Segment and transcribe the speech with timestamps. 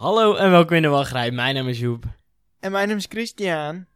[0.00, 1.30] Hallo en welkom in de wachtrij.
[1.30, 2.04] Mijn naam is Joep.
[2.60, 3.86] En mijn naam is Christian.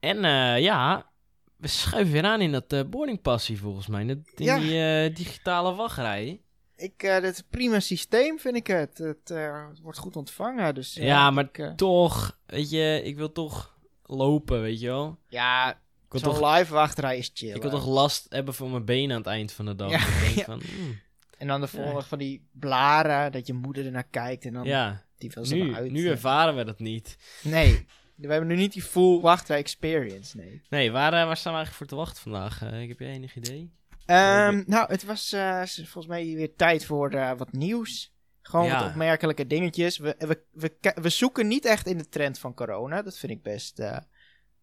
[0.00, 1.10] En eh, ja,
[1.56, 4.06] we schuiven weer aan in dat eh boardingpassie volgens mij.
[4.06, 4.58] Dat, in Ja.
[4.58, 6.40] die eh, digitale wachtrij.
[6.76, 8.98] Ik, dit is een prima systeem, vind ik het.
[8.98, 9.28] Het,
[9.68, 10.94] het wordt goed ontvangen, dus...
[10.94, 15.18] Ja, maar ik, toch, weet je, ik wil toch lopen, weet je wel.
[15.28, 15.76] ja, Ik
[16.08, 17.54] wil, zo'n toch, live wachtrij is chill.
[17.54, 19.90] ik wil toch last hebben van mijn benen aan het eind van de dag.
[19.90, 20.44] Ja, Dat ja.
[20.44, 21.00] van, hmm,
[21.38, 25.05] En dan de volgende van die blaren, dat je moeder ernaar kijkt en dan ja,
[25.18, 25.90] die nu, uit.
[25.90, 27.16] nu ervaren we dat niet.
[27.42, 30.62] Nee, we hebben nu niet die full wachtrij experience, nee.
[30.68, 32.62] Nee, waar, eh, waar staan we eigenlijk voor te wachten vandaag?
[32.62, 33.72] Eh, ik heb jij enig idee?
[34.06, 38.14] Ehm, nou, het was eh, volgens mij weer tijd voor wat nieuws.
[38.42, 38.80] Gewoon Ja.
[38.80, 39.98] wat opmerkelijke dingetjes.
[39.98, 43.02] We, we, we, ke- we zoeken niet echt in de trend van corona.
[43.02, 43.78] Dat vind ik best,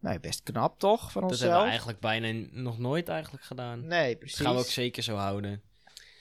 [0.00, 1.12] nou, best knap, toch?
[1.12, 1.40] Van Dat onszelf.
[1.50, 3.86] hebben we eigenlijk bijna nog nooit eigenlijk gedaan.
[3.86, 4.40] Nee, Dat precies.
[4.40, 5.62] gaan we ook zeker zo houden.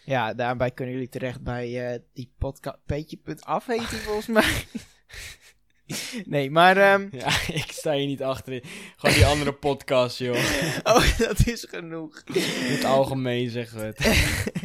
[0.05, 4.65] Ja, daarbij kunnen jullie terecht bij eh, die podcast Peetje.af heet die volgens mij.
[6.25, 6.77] nee, maar...
[6.77, 8.63] ehm, Ja, ik sta hier niet achterin.
[8.95, 10.35] Gewoon die andere podcast, joh.
[10.93, 12.21] oh, dat is genoeg.
[12.33, 14.61] In het algemeen zeggen we het.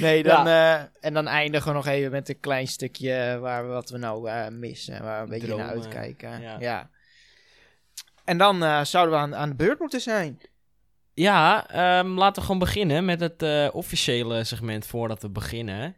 [0.00, 3.72] Nee, dan, eh, en dan eindigen we nog even met een klein stukje waar we,
[3.72, 5.02] wat we nou eh, missen.
[5.02, 6.40] Waar we een beetje naar uitkijken.
[6.40, 6.56] ja.
[6.60, 6.90] Ja.
[8.24, 10.40] En dan eh, zouden we aan, aan de beurt moeten zijn.
[11.14, 15.96] Ja, ehm, laten we gewoon beginnen met het eh, officiële segment voordat we beginnen.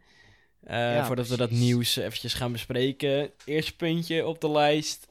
[0.63, 3.31] Eh, Ja, voordat we dat nieuws eventjes gaan bespreken.
[3.45, 5.07] Eerste puntje op de lijst.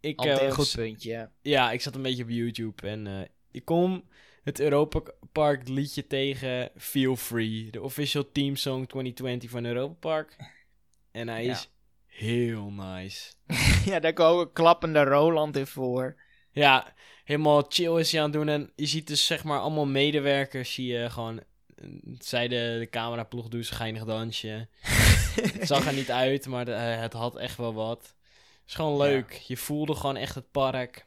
[0.00, 1.30] Ik, eh, een goed puntje.
[1.42, 4.04] Ja, ik zat een beetje op YouTube en ik kom
[4.42, 5.00] het Europa
[5.32, 7.70] Park liedje tegen Feel Free.
[7.70, 10.36] De official team song 2020 van Europa Park.
[11.12, 11.52] En hij Ja.
[11.52, 11.70] is
[12.06, 13.32] heel nice.
[13.90, 16.16] ja, daar komen klappende Roland in voor.
[16.54, 16.92] Ja,
[17.24, 18.48] helemaal chill is hij aan het doen.
[18.48, 20.74] En je ziet dus zeg maar allemaal medewerkers.
[20.74, 21.38] Zie je gewoon.
[21.76, 21.86] eh,
[22.18, 24.68] Zij de, de cameraploeg doen zijn geinig dansje.
[25.52, 28.02] het zag er niet uit, maar de- eh, het had echt wel wat.
[28.02, 29.32] Het is gewoon leuk.
[29.32, 31.06] Je voelde gewoon echt het park.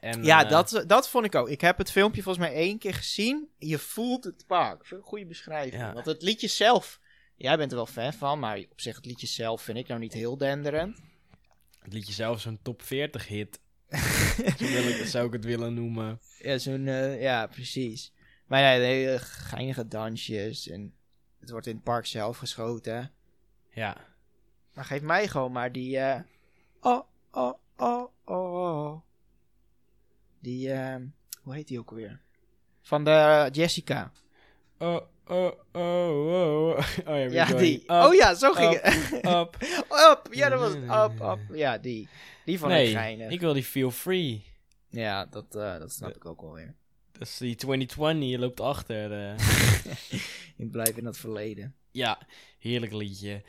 [0.00, 1.48] En, Ja, eh, dat, dat vond ik ook.
[1.48, 3.48] Ik heb het filmpje volgens mij één keer gezien.
[3.58, 4.90] Je voelt het park.
[4.90, 5.82] Een goede beschrijving.
[5.82, 5.92] Ja.
[5.92, 7.00] Want het liedje zelf...
[7.36, 10.00] Jij bent er wel fan van, maar op zich het liedje zelf vind ik nou
[10.00, 11.00] niet heel denderend.
[11.78, 13.60] Het liedje zelf zo'n top 40 hit.
[14.58, 16.20] Zo wil ik, zou ik het willen noemen.
[16.38, 16.86] Ja, zo'n...
[16.86, 18.12] eh, ja, precies.
[18.46, 20.68] Maar ja, de hele geinige dansjes.
[20.68, 20.94] En
[21.40, 23.12] het wordt in het park zelf geschoten.
[23.70, 23.96] Ja.
[24.74, 25.98] Maar geef mij gewoon maar die...
[25.98, 26.20] eh,
[26.80, 29.00] oh, oh, oh, oh.
[30.40, 30.72] Die...
[30.72, 30.96] eh,
[31.42, 32.20] hoe heet die ook weer?
[32.82, 34.12] Van de Jessica.
[34.78, 36.78] Oh, oh, oh, oh.
[36.78, 37.80] oh ja, we're Ja, going die.
[37.82, 39.12] up, oh ja, zo ging up, het.
[39.36, 39.56] up.
[40.10, 40.82] Up, ja, dat was het.
[40.82, 41.56] Up, up.
[41.56, 42.08] Ja, die.
[42.44, 43.30] Die ik Nee, geinig.
[43.30, 44.44] ik wil die Feel Free.
[44.90, 46.74] Ja, dat, eh, dat snap ik ook wel weer.
[47.12, 49.12] Dat is die 2020, je loopt achter.
[49.12, 49.34] eh.
[50.56, 51.74] Ik blijf in dat verleden.
[51.90, 52.18] Ja,
[52.58, 53.42] heerlijk liedje.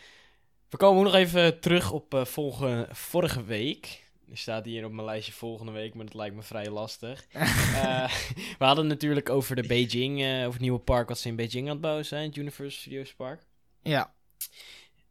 [0.69, 4.03] We komen nog even terug op eh, volge- vorige week.
[4.34, 7.25] Staat hier op mijn lijstje volgende week, maar dat lijkt me vrij lastig.
[7.75, 8.13] Eh,
[8.58, 11.66] we hadden natuurlijk over de Beijing, eh, over het nieuwe park wat ze in Beijing
[11.66, 13.46] aan het bouwen zijn, het Universal Studios Park.
[13.81, 14.13] Ja.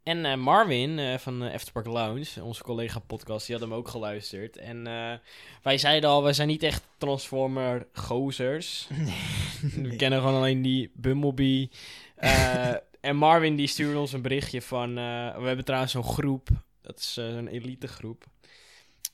[0.03, 4.57] En eh, Marvin van uh, Efterpark Lounge, onze collega podcast, die had hem ook geluisterd.
[4.57, 4.83] En
[5.61, 8.87] wij zeiden al, wij zijn niet echt Transformer gozers.
[9.81, 11.69] We kennen gewoon alleen die Bumblebee.
[13.05, 14.95] En Marvin die stuurde ons een berichtje van...
[14.95, 16.49] we hebben trouwens zo'n groep.
[16.81, 18.25] Dat is zo'n elite groep.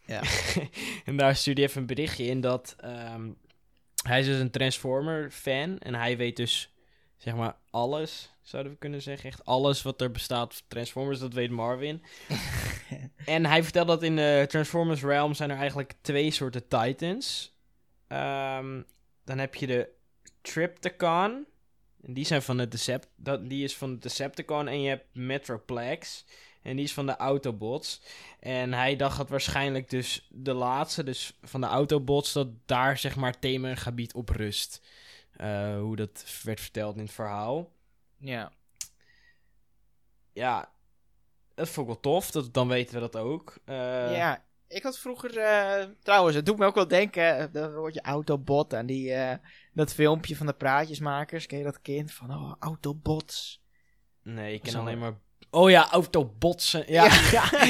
[0.05, 0.21] Ja.
[1.05, 2.75] en daar stuurde hij even een berichtje in dat...
[2.79, 3.29] ehm,
[4.03, 5.77] hij is dus een Transformer fan.
[5.77, 6.73] En hij weet dus,
[7.17, 8.31] zeg maar, alles.
[8.41, 9.29] Zouden we kunnen zeggen.
[9.29, 12.03] Echt alles wat er bestaat van Transformers, dat weet Marvin.
[13.25, 17.55] en hij vertelde dat in de Transformers realm zijn er eigenlijk twee soorten Titans.
[18.07, 18.81] Ehm,
[19.23, 19.89] dan heb je de
[20.41, 21.45] Tripticon.
[22.01, 24.67] En die zijn van de Decept dat, die is van de Decepticon.
[24.67, 26.25] En je hebt Metroplex.
[26.61, 28.01] En die is van de Autobots.
[28.39, 33.15] En hij dacht dat waarschijnlijk dus de laatste, dus van de Autobots, dat daar zeg
[33.15, 34.81] maar het themagebied op rust.
[35.31, 37.71] Eh, hoe dat werd verteld in het verhaal.
[38.17, 38.51] Ja.
[40.33, 40.71] Ja,
[41.55, 42.31] dat vond ik wel tof.
[42.31, 43.57] Dat, dan weten we dat ook.
[43.65, 44.45] Eh, ja.
[44.67, 45.37] Ik had vroeger...
[45.37, 47.37] eh, trouwens, het doet me ook wel denken...
[47.37, 49.13] eh, Dan word je Autobot aan die...
[49.73, 51.45] dat filmpje van de praatjesmakers.
[51.45, 52.11] Ken je dat kind?
[52.11, 53.63] Van, oh, Autobots.
[54.23, 55.13] Nee, ik ken alleen maar...
[55.53, 56.83] Oh ja, Autobotsen.
[56.87, 57.65] Ja, ja.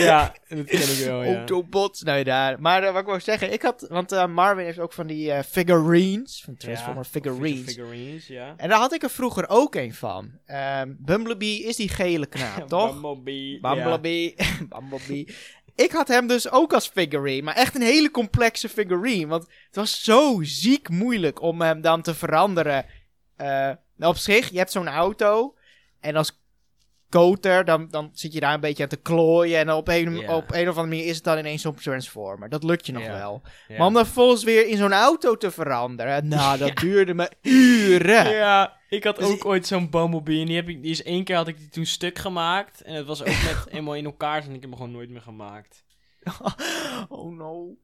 [0.00, 0.34] ja.
[0.48, 1.36] dat ken ik wel, ja.
[1.36, 2.02] Autobots.
[2.02, 2.60] Nou, daar.
[2.60, 3.52] Maar eh, wat ik wou zeggen...
[3.52, 3.86] Ik had...
[3.88, 6.42] Want eh, Marvin heeft ook van die eh, figurines.
[6.44, 7.72] Van Transformer Ja, figurines.
[7.72, 8.54] Figurines, ja.
[8.56, 10.30] En daar had ik er vroeger ook een van.
[10.46, 12.92] Ehm, Bumblebee is die gele knaap, toch?
[12.92, 13.60] Bumblebee.
[13.60, 14.34] Bumblebee.
[14.68, 15.34] Bumblebee.
[15.74, 19.26] Ik had hem dus ook als figurine, maar echt een hele complexe figurine.
[19.26, 22.86] Want het was zo ziek moeilijk om hem dan te veranderen.
[23.96, 25.54] Nou, op zich, je hebt zo'n auto.
[26.00, 26.43] En als
[27.18, 29.58] koter, dan, dan zit je daar een beetje aan te klooien.
[29.58, 32.48] En op een, op een of andere manier is het dan ineens zo'n Transformer.
[32.48, 33.42] Dat lukt je nog wel.
[33.68, 38.30] Maar om dan vervolgens weer in zo'n auto te veranderen, nou, dat duurde me uren.
[38.30, 41.24] Ja, ik had Dus ook ooit zo'n Bumblebee en die, heb ik, die is één
[41.24, 42.82] keer had ik die toen stuk gemaakt.
[42.82, 45.20] En het was ook net eenmaal in elkaar en ik heb hem gewoon nooit meer
[45.20, 45.84] gemaakt.
[47.08, 47.76] oh no.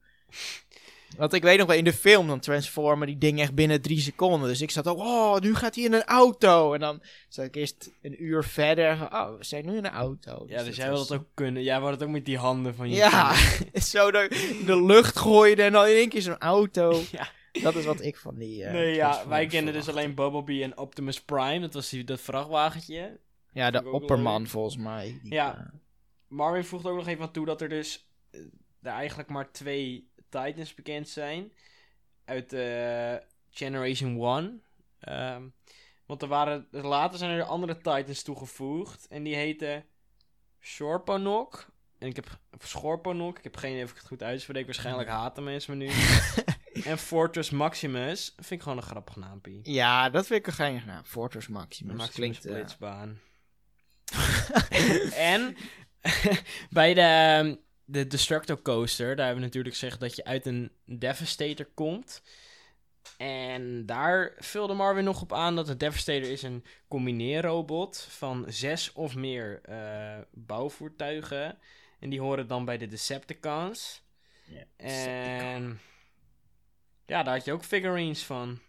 [1.17, 3.99] Want ik weet nog wel, in de film dan transformen die dingen echt binnen drie
[3.99, 4.49] seconden.
[4.49, 6.73] Dus ik zat ook, oh, nu gaat hij in een auto.
[6.73, 8.97] En dan zat ik eerst een uur verder.
[8.97, 10.43] van, Oh, we zijn nu in een auto.
[10.47, 11.63] Ja, dus dat jij wil dat ook kunnen.
[11.63, 12.95] Jij wou dat ook met die handen van je.
[12.95, 13.33] Ja,
[13.73, 17.01] zo in de lucht gooide en dan in één keer zo'n auto.
[17.11, 17.27] Ja.
[17.61, 18.63] Dat is wat ik van die.
[18.63, 21.59] eh, nee, ja, wij kenden dus alleen Bumblebee en Optimus Prime.
[21.59, 23.19] Dat was die, dat vrachtwagentje.
[23.53, 25.19] Ja, de opperman volgens mij.
[25.23, 25.57] Die, Ja.
[25.57, 25.79] eh,
[26.27, 28.39] Marvin voegt ook nog even aan toe dat er dus eh,
[28.81, 31.51] er eigenlijk maar twee Titans bekend zijn.
[32.25, 33.15] Uit eh,
[33.49, 34.63] Generation 1.
[34.99, 35.43] Ehm,
[36.05, 39.07] want er waren, later zijn er andere Titans toegevoegd.
[39.07, 39.85] En die heten
[40.59, 41.65] Shorponok.
[41.99, 43.37] En ik heb Schorponok.
[43.37, 44.65] Ik heb geen idee of ik het goed uitspreek.
[44.65, 45.91] Waarschijnlijk haten mensen me nu.
[46.91, 48.33] en Fortress Maximus.
[48.35, 49.59] Vind ik gewoon een grappig naampie.
[49.63, 51.03] ja, dat vind ik een geinig naam.
[51.03, 51.95] Fortress Maximus.
[51.95, 52.45] Maximus Klinkt.
[52.45, 53.19] eh, Blitzbaan.
[55.15, 55.55] en
[56.69, 57.59] bij de,
[57.91, 62.21] de Destructo Coaster, daar hebben we natuurlijk gezegd dat je uit een Devastator komt.
[63.17, 68.93] En daar vulde Marvin nog op aan dat de Devastator is een combineerrobot van zes
[68.93, 71.57] of meer eh, bouwvoertuigen.
[71.99, 74.03] En die horen dan bij de Decepticons.
[74.45, 75.79] Ja, En
[77.05, 78.59] ja, daar had je ook figurines van.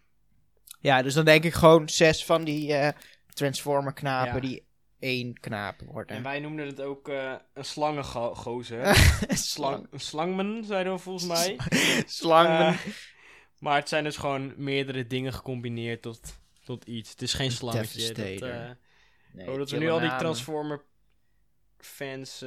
[0.79, 2.89] Ja, dus dan denk ik gewoon zes van die eh,
[3.33, 4.39] Transformer knapen Ja.
[4.39, 4.63] die
[5.03, 6.15] één knaap worden.
[6.15, 8.95] En wij noemden het ook eh, een slangengozer.
[9.53, 11.57] Slang, een slangman, zeiden we volgens mij.
[12.05, 12.67] Slangen.
[12.67, 12.77] Eh,
[13.59, 17.09] maar het zijn dus gewoon meerdere dingen gecombineerd tot, tot iets.
[17.09, 18.07] Het is geen slangetje.
[18.13, 18.69] Dat, eh,
[19.31, 20.15] Nee, oh, dat we nu al die.
[20.15, 20.81] Transformer
[21.77, 22.45] fans...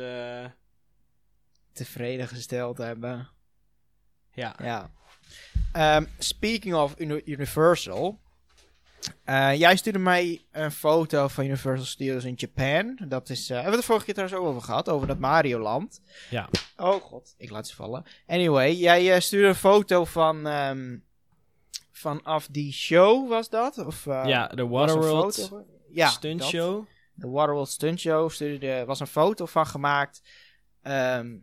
[1.73, 3.29] tevreden gesteld hebben.
[4.32, 4.56] ja.
[4.62, 4.91] Ja.
[5.73, 8.20] Ehm, speaking of Uni- Universal.
[9.25, 12.99] Eh, jij stuurde mij een foto van Universal Studios in Japan.
[13.08, 13.41] Dat is.
[13.50, 16.00] eh, hebben we het de vorige keer trouwens ook over gehad, over dat Mario Land.
[16.31, 16.49] Ja.
[16.76, 18.05] Oh god, ik laat ze vallen.
[18.26, 20.47] Anyway, jij eh, stuurde een foto van.
[20.47, 20.97] ehm,
[21.93, 23.79] vanaf die show was dat?
[23.79, 25.50] Of, ja, de er Waterworld?
[25.91, 26.49] Ja, Stunt dat.
[26.49, 26.85] Show.
[27.14, 30.23] de Waterworld Stunt Show stuurde, er was een foto van gemaakt.
[30.82, 31.37] ehm,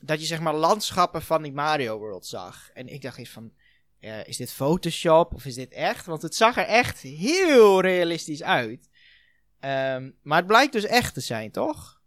[0.00, 2.70] dat je zeg maar landschappen van die Mario World zag.
[2.74, 3.52] En ik dacht eens van,
[4.00, 6.06] eh, is dit Photoshop of is dit echt?
[6.06, 8.88] Want het zag er echt heel realistisch uit.
[9.60, 12.00] Ehm, maar het blijkt dus echt te zijn, toch?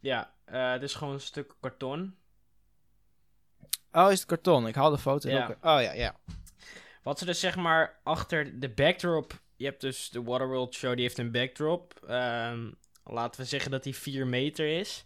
[0.00, 2.14] Ja, eh, het is gewoon een stuk karton.
[3.92, 4.66] Oh, is het karton?
[4.66, 5.44] Ik haal de foto Ja.
[5.46, 5.50] ook.
[5.50, 6.16] Oh ja, ja.
[7.02, 9.42] Wat ze dus zeg maar achter de backdrop...
[9.56, 12.00] Je hebt dus de Waterworld show, die heeft een backdrop.
[12.08, 12.70] Ehm,
[13.04, 15.04] laten we zeggen dat die 4 meter is.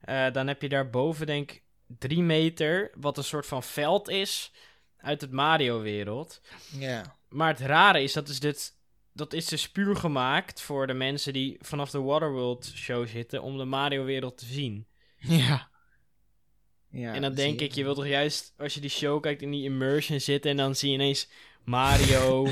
[0.00, 1.62] Eh, dan heb je daarboven denk ik
[1.98, 4.52] 3 meter, wat een soort van veld is
[5.02, 6.40] uit het Mario-wereld.
[6.78, 7.16] Ja.
[7.28, 8.78] Maar het rare is, dat is dit...
[9.12, 13.58] Dat is dus puur gemaakt voor de mensen die vanaf de Waterworld show zitten om
[13.58, 14.86] de Mario-wereld te zien.
[15.16, 15.68] Ja.
[16.90, 19.50] ja en dan denk ik, je wilt toch juist, als je die show kijkt, in
[19.50, 21.28] die immersion zitten en dan zie je ineens
[21.64, 22.48] Mario.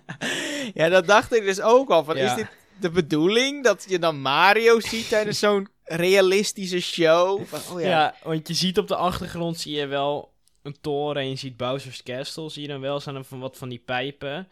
[0.74, 2.04] ja, dat dacht ik dus ook al.
[2.04, 2.30] Van, Ja.
[2.30, 2.48] Is dit
[2.80, 7.44] de bedoeling dat je dan Mario ziet tijdens zo'n realistische show?
[7.44, 7.88] Van, oh ja.
[7.88, 8.14] ja.
[8.22, 10.32] want je ziet op de achtergrond zie je wel
[10.68, 13.68] een toren en je ziet Bowser's Castle, zie je dan wel, er van wat van
[13.68, 14.48] die pijpen.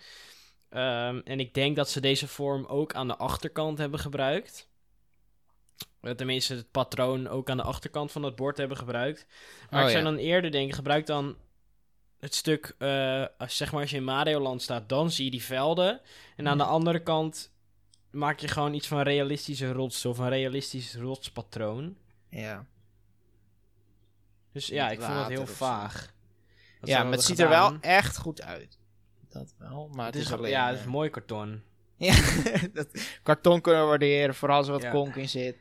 [0.69, 4.69] Ehm, en ik denk dat ze deze vorm ook aan de achterkant hebben gebruikt.
[6.01, 9.27] Eh, Tenminste, het patroon ook aan de achterkant van het bord hebben gebruikt.
[9.71, 10.11] Maar Oh, ik zou ja.
[10.11, 11.37] dan eerder denken, gebruik dan
[12.19, 15.31] het stuk, eh, als, zeg maar als je in Mario Land staat, dan zie je
[15.31, 16.01] die velden.
[16.37, 17.53] En aan de andere kant
[18.11, 21.97] maak je gewoon iets van realistische rotsen of een realistisch rotspatroon.
[22.31, 22.67] ja.
[24.57, 26.13] Dus ja, ik vond dat heel vaag.
[26.81, 28.79] Dat Ja, maar het ziet er wel echt goed uit.
[29.29, 30.51] Dat wel, maar Het het, is, alleen...
[30.51, 31.63] ja, het eh, is mooi karton.
[31.97, 32.15] ja,
[32.73, 34.91] dat karton kunnen we waarderen, vooral als er wat Ja.
[34.91, 35.57] konk in zit.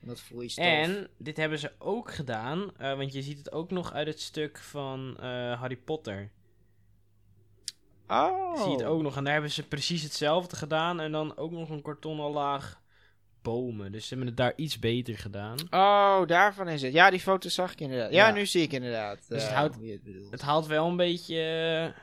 [0.00, 0.64] En dat vloeistof.
[0.64, 4.20] En dit hebben ze ook gedaan, eh, want je ziet het ook nog uit het
[4.20, 6.30] stuk van eh, Harry Potter.
[8.08, 8.56] Oh.
[8.62, 9.16] Zie je het ook nog.
[9.16, 11.00] En daar hebben ze precies hetzelfde gedaan.
[11.00, 12.80] En dan ook nog een kartonnen laag
[13.44, 13.92] bomen.
[13.92, 15.56] Dus ze hebben het daar iets beter gedaan.
[15.70, 16.92] Oh, daarvan is het.
[16.92, 18.12] Ja, die foto zag ik inderdaad.
[18.12, 18.34] Ja, Ja.
[18.34, 19.76] nu zie ik inderdaad Dus het eh, houdt-
[20.30, 21.40] het haalt wel een beetje,
[21.94, 22.00] eh,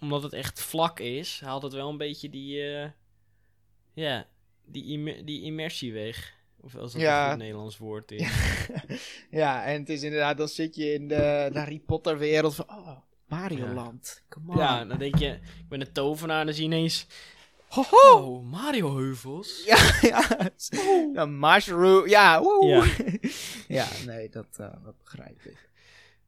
[0.00, 2.88] omdat het echt vlak is, haalt het wel een beetje die, eh,
[3.92, 4.26] ja,
[4.64, 6.34] die, immer- die immersie weg.
[6.62, 7.24] Of als dat Ja.
[7.24, 8.28] een goed Nederlands woord is.
[9.30, 12.68] ja, en het is inderdaad, dan zit je in de, de Harry Potter wereld van,
[12.68, 13.72] oh, Mario Ja.
[13.72, 14.22] Land.
[14.28, 14.58] Come on.
[14.58, 17.06] Ja, dan denk je, ik ben een tovenaar en dan zie je ineens
[17.70, 18.16] Hoho!
[18.18, 19.64] Oh, Mario Heuvels.
[19.64, 20.50] Ja, ja.
[21.14, 22.08] ja mushroom.
[22.08, 22.66] Ja, woe.
[22.66, 22.84] Ja.
[23.68, 25.68] Ja, nee, dat, eh, dat begrijp ik.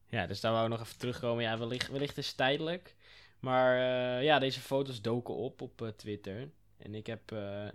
[0.08, 1.42] Ja, dus daar wou ik nog even terugkomen.
[1.44, 2.94] Ja, wellicht, wellicht is het tijdelijk.
[3.40, 3.76] Maar
[4.18, 6.50] eh, ja, deze foto's doken op op eh, Twitter.
[6.78, 7.32] En ik heb...
[7.32, 7.68] eh,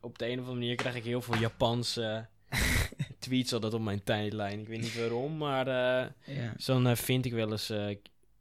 [0.00, 2.26] op de een of andere manier krijg ik heel veel Japanse
[3.18, 4.60] tweets altijd op mijn tijdlijn.
[4.60, 6.52] Ik weet niet waarom, maar eh, Ja.
[6.56, 7.96] dus dan vind ik wel eens eh,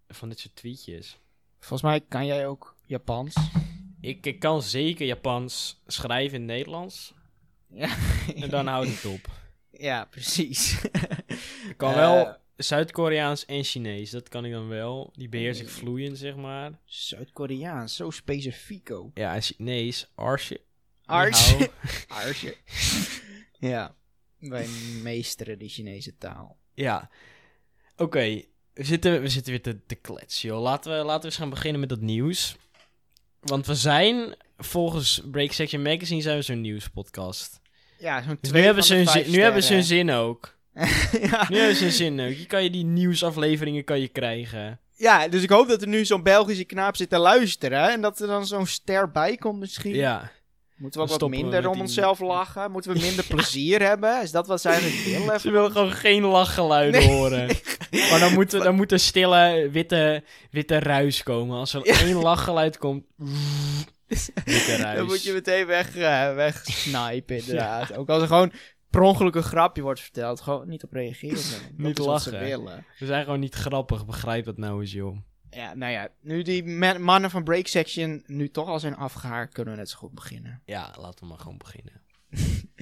[0.08, 1.20] van dit soort tweetjes.
[1.60, 3.36] Volgens mij kan jij ook Japans.
[4.04, 7.14] Ik, ik kan zeker Japans schrijven in Nederlands.
[7.70, 7.96] Ja,
[8.36, 9.28] En dan houdt het op.
[9.88, 10.82] ja precies.
[11.70, 14.10] Ik kan Eh, wel Zuid-Koreaans en Chinees.
[14.10, 15.14] Dat kan ik dan wel.
[15.16, 16.80] Die beheers ik vloeiend, zeg maar.
[16.86, 19.18] Zuid-Koreaans, zo specifiek ook.
[19.18, 20.12] Ja, en Chinees.
[20.16, 20.62] Arsje.
[21.06, 21.58] Arsje.
[21.58, 21.68] Ni
[22.08, 22.56] Arsje.
[23.60, 23.96] ja,
[24.38, 24.68] wij
[25.02, 26.58] meesteren die Chinese taal.
[26.74, 27.10] Ja.
[27.96, 28.42] Oké,
[28.74, 30.62] we, zitten, we zitten weer te, te kletsen, joh.
[30.62, 32.56] Laten we, laten we eens gaan beginnen met dat nieuws.
[33.44, 37.60] Want we zijn, volgens Break Section Magazine, zijn we zo'n nieuwspodcast.
[37.98, 40.58] Ja, zo'n Dus twee nu hebben, ze hun zin, nu hebben ze hun zin ook.
[41.32, 41.48] ja.
[41.50, 42.34] Nu hebben ze hun zin ook.
[42.38, 44.80] Je kan je die nieuwsafleveringen kan je krijgen.
[44.96, 47.92] ja, dus ik hoop dat er nu zo'n Belgische knaap zit te luisteren.
[47.92, 49.96] En dat er dan zo'n ster bij komt misschien.
[49.96, 50.32] Ja.
[50.84, 52.72] Moeten we ook wat we minder om die- onszelf lachen?
[52.72, 54.22] Moeten we minder plezier hebben?
[54.22, 55.40] Is dat wat zij eigenlijk willen?
[55.40, 57.10] Ze willen gewoon geen lachgeluiden Nee.
[57.10, 57.48] horen.
[58.10, 61.58] Maar dan moet, dan moet er stille witte, witte ruis komen.
[61.58, 63.04] Als er één lachgeluid komt...
[64.46, 64.98] Witte ruis.
[64.98, 65.94] Dan moet je meteen weg,
[66.36, 67.98] wegsnipen, inderdaad.
[67.98, 68.52] Ook als er gewoon
[68.90, 71.42] per ongeluk een grapje wordt verteld, gewoon niet op reageren.
[71.78, 72.40] Niet ze lachen.
[72.40, 72.86] willen.
[73.00, 74.06] We zijn gewoon niet grappig.
[74.06, 75.18] Begrijp dat nou eens, joh.
[75.54, 79.54] Ja, nou ja, nu die man- mannen van Break Section nu toch al zijn afgehaakt,
[79.54, 80.62] kunnen we net zo goed beginnen.
[80.66, 82.02] Ja, laten we maar gewoon beginnen.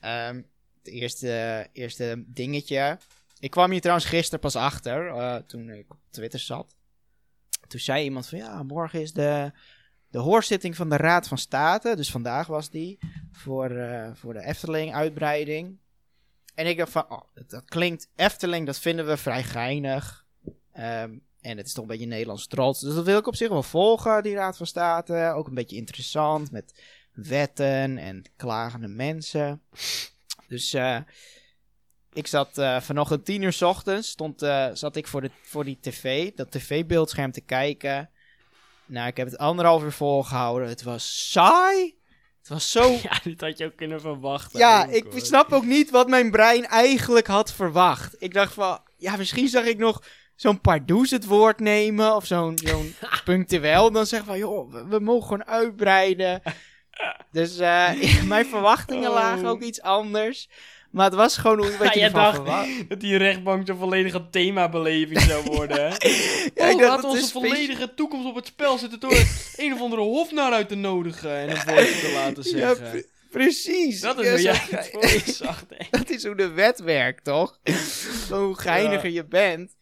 [0.00, 0.36] Ehm,
[0.78, 2.98] het eerste, eerste dingetje.
[3.38, 6.74] Ik kwam hier trouwens gisteren pas achter, eh, toen ik op Twitter zat.
[7.66, 9.52] Toen zei iemand van, ja, morgen is de,
[10.08, 11.96] de hoorzitting van de Raad van State.
[11.96, 12.98] Dus vandaag was die,
[13.32, 15.78] voor, eh, voor de Efteling-uitbreiding.
[16.54, 20.26] En ik dacht van, oh, dat, dat klinkt, Efteling, dat vinden we vrij geinig.
[20.72, 22.80] Ehm, en het is toch een beetje Nederlands trots.
[22.80, 25.32] Dus dat wil ik op zich wel volgen, die Raad van State.
[25.34, 29.62] Ook een beetje interessant, met wetten en klagende mensen.
[30.48, 30.98] Dus eh,
[32.12, 35.64] ik zat eh, vanochtend tien uur 's ochtends, stond, eh, zat ik voor, de, voor
[35.64, 38.10] die tv, dat tv-beeldscherm te kijken.
[38.86, 40.68] Nou, ik heb het anderhalf uur volgehouden.
[40.68, 41.98] Het was saai.
[42.38, 42.90] Het was zo...
[43.02, 44.58] Ja, dit had je ook kunnen verwachten.
[44.58, 45.20] Ja, ook, ik hoor.
[45.20, 48.14] snap ook niet wat mijn brein eigenlijk had verwacht.
[48.18, 50.02] Ik dacht van, ja, misschien zag ik nog
[50.36, 52.14] zo'n Pardoes het woord nemen.
[52.14, 53.90] Of zo'n zo'n punctueel.
[53.92, 56.42] Dan zeggen van, joh, we, we mogen gewoon uitbreiden.
[57.32, 57.90] Dus eh,
[58.24, 59.14] mijn verwachtingen Oh.
[59.14, 60.48] lagen ook iets anders.
[60.90, 62.88] Maar het was gewoon hoe wat je dacht verwacht.
[62.88, 65.90] dat die rechtbank zo'n volledige themabeleving zou worden.
[66.54, 69.18] Ja, oh, laat het onze volledige toekomst op het spel zitten door
[69.56, 72.90] een of andere hofnaar uit te nodigen en een woordje te laten Ja, zeggen.
[72.90, 74.00] pre- precies.
[74.00, 75.64] dat is Ja, hoe jij het zag.
[75.90, 77.58] Dat is hoe de wet werkt, toch?
[78.30, 79.75] Hoe geiniger je bent.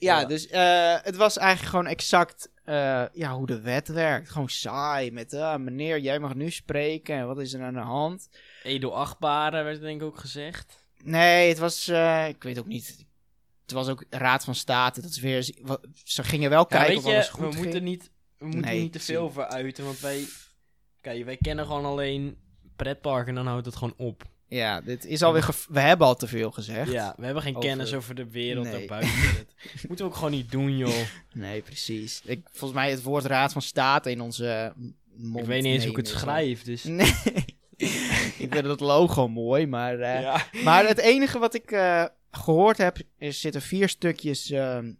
[0.00, 0.26] Ja, Ja.
[0.26, 4.30] dus eh, het was eigenlijk gewoon exact eh, ja, hoe de wet werkt.
[4.30, 5.10] Gewoon saai.
[5.10, 7.16] Met, ah, meneer, jij mag nu spreken.
[7.16, 8.28] En wat is er aan de hand?
[8.62, 10.88] Edelachtbare werd denk ik ook gezegd.
[11.04, 11.88] Nee, het was...
[11.88, 13.06] eh, ik weet ook niet.
[13.62, 15.00] Het was ook Raad van State.
[15.00, 15.54] Dat is weer...
[15.62, 17.62] wat- Ze gingen wel Ja, kijken of alles goed we ging.
[17.64, 20.24] moeten niet, we moeten Nee, niet te veel over uiten, want wij,
[21.00, 22.38] kijk, wij kennen gewoon alleen
[22.76, 24.22] pretparken en dan houdt het gewoon op.
[24.50, 25.48] Ja, dit is alweer...
[25.68, 26.90] We hebben al te veel gezegd.
[26.92, 28.78] Ja, we hebben geen Over- kennis over de wereld Nee.
[28.78, 29.12] daarbuiten.
[29.36, 30.94] Dat moeten we ook gewoon niet doen, joh.
[31.32, 32.20] Nee, precies.
[32.24, 34.72] Ik, volgens mij het woord Raad van State in onze
[35.16, 36.84] mond Ik weet niet eens hoe ik het schrijf, dus...
[36.84, 37.14] Nee.
[38.38, 39.98] ik vind het logo mooi, maar...
[40.00, 40.46] eh, Ja.
[40.64, 44.92] Maar het enige wat ik eh, gehoord heb, is zitten vier stukjes ehm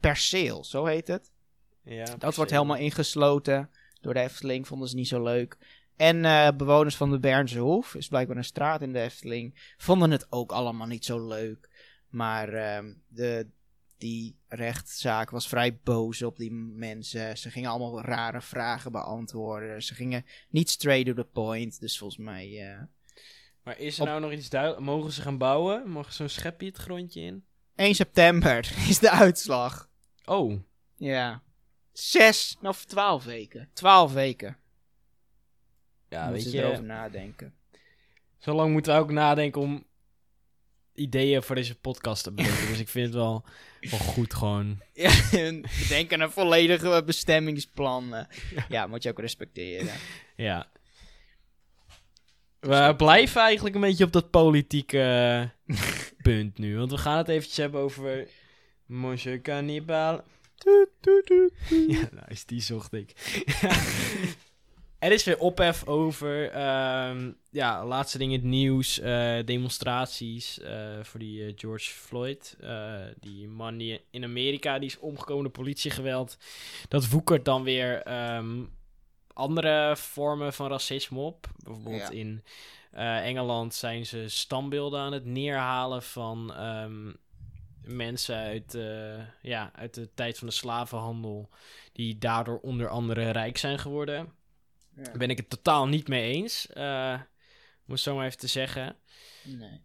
[0.00, 1.30] perceel, zo heet het.
[1.84, 5.56] ja Dat wordt helemaal ingesloten door de Efteling, vonden ze niet zo leuk.
[5.96, 10.10] En eh, bewoners van de Bernse Hoef, is blijkbaar een straat in de Efteling, vonden
[10.10, 11.68] het ook allemaal niet zo leuk.
[12.08, 13.48] Maar ehm, de,
[13.98, 17.38] die rechtszaak was vrij boos op die mensen.
[17.38, 19.82] Ze gingen allemaal rare vragen beantwoorden.
[19.82, 21.80] Ze gingen niet straight to the point.
[21.80, 22.70] Dus volgens mij...
[22.72, 22.82] eh,
[23.62, 24.82] Maar is er Op- nou nog iets duidelijk?
[24.82, 25.88] Mogen ze gaan bouwen?
[25.90, 27.44] Mogen zo'n schepje het grondje in?
[27.74, 29.88] 1 september is de uitslag.
[30.24, 30.60] Oh,
[30.96, 31.42] Ja.
[31.92, 33.68] Zes of twaalf weken.
[33.72, 34.56] Twaalf weken.
[36.08, 37.54] Ja, weet ze erover je, nadenken.
[38.38, 39.86] zo lang moeten we ook nadenken om
[40.94, 42.66] ideeën voor deze podcast te bedenken.
[42.66, 43.44] dus ik vind het wel,
[43.80, 44.80] wel goed gewoon.
[44.92, 48.26] Ja, en bedenken een volledige bestemmingsplan.
[48.68, 49.94] Ja, moet je ook respecteren.
[50.36, 50.70] Ja.
[52.60, 55.50] We blijven eigenlijk een beetje op dat politieke
[56.22, 56.76] punt nu.
[56.78, 58.28] Want we gaan het eventjes hebben over
[58.86, 60.24] Monsieur Cannibal.
[61.88, 63.12] Ja, nice, die zocht ik.
[64.98, 66.50] er is weer ophef over.
[66.50, 68.98] ehm, ja, laatste dingen in het nieuws.
[69.00, 72.56] eh, demonstraties eh, voor die eh, George Floyd.
[73.20, 76.36] die man die in Amerika die is omgekomen door politiegeweld.
[76.88, 78.64] Dat woekert dan weer ehm,
[79.32, 81.48] andere vormen van racisme op.
[81.64, 82.10] Bijvoorbeeld Ja.
[82.10, 82.42] in
[83.22, 87.12] Engeland zijn ze standbeelden aan het neerhalen van ehm,
[87.82, 88.78] mensen uit,
[89.42, 91.48] ja, uit de tijd van de slavenhandel.
[91.92, 94.32] Die daardoor onder andere rijk zijn geworden.
[94.96, 96.66] Daar ben ik het totaal niet mee eens.
[96.66, 97.20] eh,
[97.86, 98.96] om het zo maar even te zeggen.
[99.42, 99.80] Nee.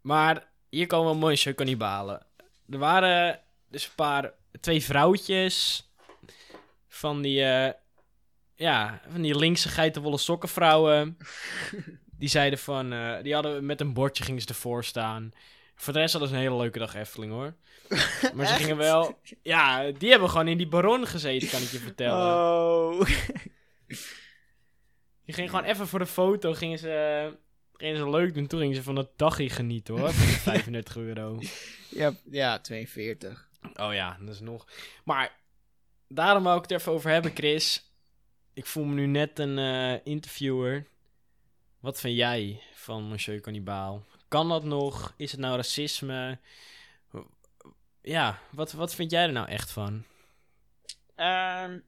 [0.00, 2.26] Maar hier komen wel mooie kannibalen.
[2.70, 5.88] Er waren dus een paar, twee vrouwtjes
[6.88, 7.72] van die, eh,
[8.54, 11.18] ja, van die linkse geitenwolle sokkenvrouwen.
[12.18, 15.32] die zeiden van, eh, die hadden met een bordje gingen ze ervoor staan.
[15.74, 17.54] Voor de rest hadden ze een hele leuke dag Efteling hoor.
[18.34, 21.78] Maar ze gingen wel, ja, die hebben gewoon in die baron gezeten, kan ik je
[21.78, 22.34] vertellen.
[22.36, 23.08] Oh.
[25.24, 27.36] Die gingen gewoon even voor de foto, gingen ze,
[27.72, 28.46] gingen ze leuk doen.
[28.46, 31.38] Toen gingen ze van dat dagje genieten hoor, van die 35 euro.
[31.90, 33.48] ja, ja, 42.
[33.74, 34.66] Oh ja, dat is nog.
[35.04, 35.36] Maar
[36.08, 37.90] daarom wou ik het even over hebben, Chris.
[38.52, 40.86] Ik voel me nu net een eh, interviewer.
[41.80, 44.04] Wat vind jij van Monsieur Cannibaal?
[44.28, 45.14] Kan dat nog?
[45.16, 46.38] Is het nou racisme?
[48.02, 50.04] Ja, wat, wat vind jij er nou echt van?
[51.14, 51.78] Ehm,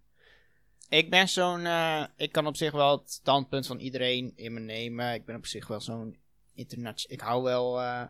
[0.88, 1.66] ik ben zo'n.
[1.66, 5.14] eh, ik kan op zich wel het standpunt van iedereen in me nemen.
[5.14, 6.18] Ik ben op zich wel zo'n
[6.54, 7.16] internationaal.
[7.18, 7.80] Ik hou wel.
[7.80, 8.02] eh,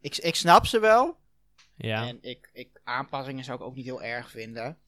[0.00, 1.16] ik, ik snap ze wel.
[1.76, 4.78] Ja, En ik, ik, aanpassingen zou ik ook niet heel erg vinden.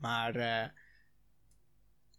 [0.00, 0.34] Maar.
[0.34, 0.68] eh,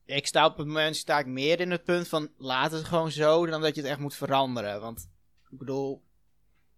[0.06, 3.12] ik sta op het moment sta ik meer in het punt van laat het gewoon
[3.12, 4.82] zo dan dat je het echt moet veranderen.
[4.82, 5.10] Want
[5.52, 6.04] ik bedoel,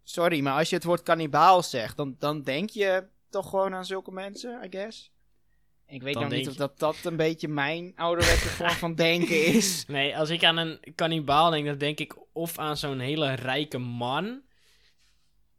[0.02, 3.84] sorry, maar als je het woord kannibaal zegt, dan, dan denk je toch gewoon aan
[3.84, 5.12] zulke mensen, I guess.
[5.90, 9.44] Ik weet Dan nou niet of dat, dat een beetje mijn ouderwetse vorm van denken
[9.46, 9.84] is.
[9.88, 13.78] Nee, als ik aan een kannibaal denk, dan denk ik of aan zo'n hele rijke
[13.78, 14.42] man.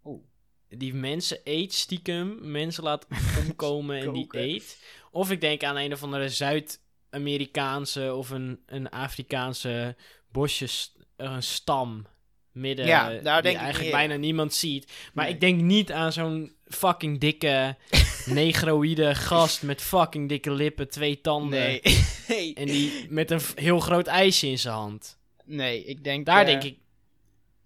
[0.03, 0.23] Oeh.
[0.69, 3.07] Die mensen eet stiekem, mensen laat
[3.47, 4.83] omkomen en die eet.
[5.11, 9.95] Of ik denk aan een of andere Zuid-Amerikaanse of een, een Afrikaanse
[10.31, 12.05] bosjes, een stam.
[12.51, 14.91] Midden, Ja, daar die denk ik eigenlijk bijna niemand ziet.
[15.13, 15.33] Maar Nee.
[15.33, 17.75] ik denk niet aan zo'n fucking dikke,
[18.25, 21.59] negroïde gast met fucking dikke lippen, twee tanden.
[21.59, 21.81] Nee.
[22.27, 22.53] nee.
[22.53, 25.17] En die met een heel groot ijsje in zijn hand.
[25.45, 26.25] Nee, ik denk...
[26.25, 26.73] Daar eh, denk ik.
[26.73, 26.79] Oh,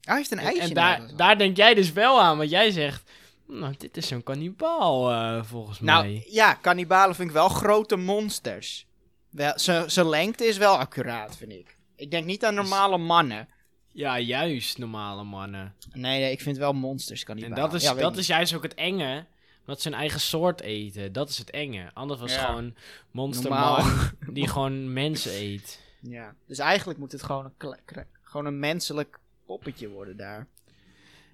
[0.02, 2.50] hij heeft een En, ijsje en in daar, daar denk jij dus wel aan, want
[2.50, 3.12] jij zegt.
[3.48, 6.26] Nou, dit is zo'n kannibaal, eh, volgens Nou, mij.
[6.30, 8.86] ja, kannibalen vind ik wel grote monsters.
[9.30, 11.78] Wel, Zijn zijn lengte is wel accuraat, vind ik.
[11.96, 13.48] Ik denk niet aan normale mannen.
[13.92, 15.74] Ja, juist normale mannen.
[15.94, 17.56] Nee, nee, ik vind wel monsters En kannibalen.
[17.64, 19.26] dat is, Ja, dat is juist ook het enge.
[19.66, 21.14] Dat ze hun eigen soort eten.
[21.14, 21.90] Dat is het enge.
[21.94, 22.46] Anders was Ja.
[22.46, 22.76] gewoon Normaal.
[23.12, 23.84] monsterman
[24.36, 25.82] die gewoon mensen eet.
[26.02, 26.36] Ja.
[26.48, 27.76] Dus eigenlijk moet het gewoon een,
[28.22, 30.48] gewoon een menselijk poppetje worden daar.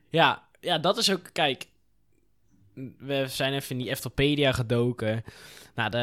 [0.09, 1.29] Ja, ja, dat is ook.
[1.33, 1.67] Kijk,
[2.97, 5.23] we zijn even in die Eftelpedia gedoken.
[5.75, 5.97] Nou, de,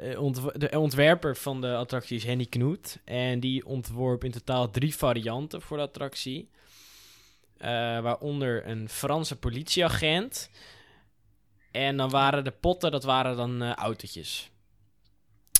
[0.00, 2.98] eh, ontw- de ontwerper van de attractie is Henny Knoet.
[3.04, 6.48] En die ontworp in totaal drie varianten voor de attractie.
[7.56, 7.68] Eh,
[8.00, 10.50] waaronder een Franse politieagent.
[11.70, 14.50] En dan waren de potten, dat waren dan eh, autootjes.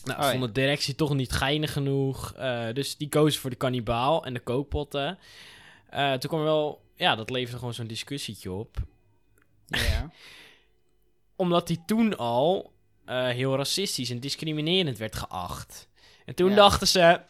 [0.05, 0.31] Nou, Oh, ja.
[0.31, 2.33] vond de directie toch niet geinig genoeg.
[2.35, 5.19] eh, dus die kozen voor de kannibaal en de kookpotten.
[5.91, 8.77] Eh, toen kwam wel, ja, dat leverde gewoon zo'n discussietje op.
[9.67, 10.11] Ja.
[11.37, 12.73] Omdat die toen al
[13.07, 15.89] heel racistisch en discriminerend werd geacht.
[16.25, 16.55] En toen Ja.
[16.57, 17.21] dachten ze...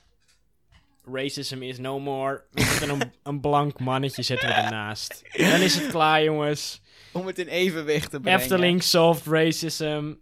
[1.13, 2.43] Racism is no more.
[2.51, 5.23] We een, een blank mannetje zetten we ernaast.
[5.33, 6.81] En dan is het klaar, jongens.
[7.19, 8.41] Om het in evenwicht te brengen.
[8.41, 10.13] Efteling soft racism.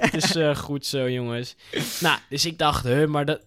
[0.00, 1.56] het is eh, goed zo, jongens.
[2.00, 3.40] Nou, dus ik dacht, huh, maar dat,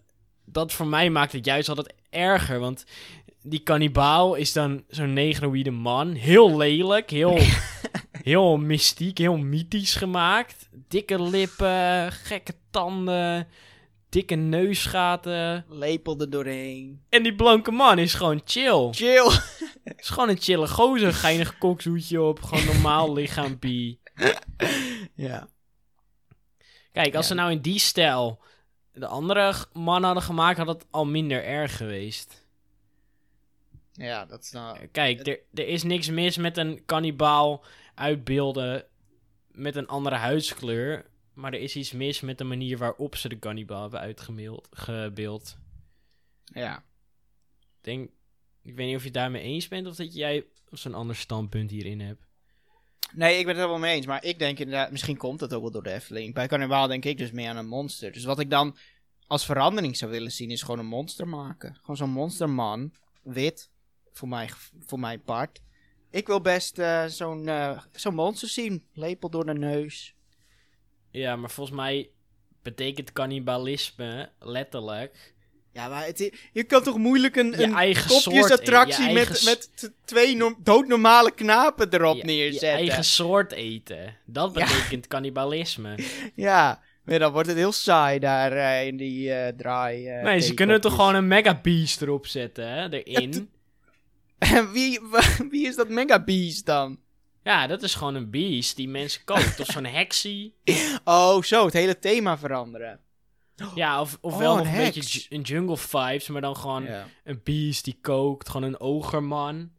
[0.45, 2.59] dat voor mij maakt het juist altijd erger.
[2.59, 2.85] Want
[3.43, 6.13] die kannibaal is dan zo'n negroïde man.
[6.13, 7.37] Heel lelijk, heel,
[8.23, 10.69] heel mystiek, heel mythisch gemaakt.
[10.87, 13.47] Dikke lippen, gekke tanden,
[14.09, 15.65] dikke neusgaten.
[15.69, 17.01] Lepel er doorheen.
[17.09, 18.87] En die blanke man is gewoon chill.
[18.91, 19.29] Chill.
[19.97, 21.13] Is gewoon een chille gozer.
[21.13, 23.99] Geinig kokshoedje op, gewoon normaal lichaampie.
[25.15, 25.47] ja.
[26.91, 27.31] Kijk, als Ja.
[27.31, 28.39] ze nou in die stijl
[28.93, 32.47] de andere man hadden gemaakt, had het al minder erg geweest.
[33.93, 34.87] Ja, dat is nou...
[34.87, 37.63] Kijk, er, er is niks mis met een kannibaal
[37.95, 38.85] uitbeelden
[39.51, 41.05] met een andere huidskleur.
[41.39, 45.57] Maar er is iets mis met de manier waarop ze de kannibaal hebben uitgebeeld.
[46.43, 46.83] Ja.
[47.81, 48.09] Denk,
[48.61, 51.71] ik weet niet of je het daarmee eens bent of dat jij zo'n ander standpunt
[51.71, 52.27] hierin hebt.
[53.13, 54.05] Nee, ik ben het er wel mee eens.
[54.05, 56.33] Maar ik denk inderdaad, misschien komt dat ook wel door de Efteling.
[56.33, 58.11] Bij Carnival denk ik dus meer aan een monster.
[58.11, 58.77] Dus wat ik dan
[59.27, 61.75] als verandering zou willen zien, is gewoon een monster maken.
[61.75, 62.93] Gewoon zo'n monsterman.
[63.23, 63.69] Wit.
[64.11, 64.49] Voor, mij,
[64.79, 65.61] voor mijn part.
[66.09, 68.85] Ik wil best eh, zo'n eh, zo'n monster zien.
[68.93, 70.17] Lepel door de neus.
[71.11, 72.09] Ja, maar volgens mij
[72.63, 75.33] betekent cannibalisme letterlijk
[75.73, 79.45] Ja, maar het, je kan toch moeilijk een, je een eigen soort kopjesattractie met, eigen
[79.45, 82.69] met t- twee no- doodnormale knapen erop je, je neerzetten.
[82.69, 84.17] eigen soort eten.
[84.25, 85.95] Dat betekent cannibalisme.
[86.35, 90.07] Ja, maar dan wordt het heel saai daar eh, in die eh, draai.
[90.07, 92.89] eh, nee, ze kunnen er toch gewoon een mega beast erop zetten, hè?
[93.03, 93.49] Erin.
[94.37, 94.99] En wie,
[95.51, 96.99] wie is dat Mega Beast dan?
[97.43, 99.59] Ja, dat is gewoon een beast die mensen koopt.
[99.59, 100.53] Of zo'n heksie.
[101.03, 102.99] Oh, zo, het hele thema veranderen.
[103.75, 106.83] Ja, of, of Oh, wel een nog een beetje een jungle vibes, maar dan gewoon
[106.83, 107.07] Ja.
[107.23, 108.49] een beast die kookt.
[108.49, 109.71] Gewoon een ogerman.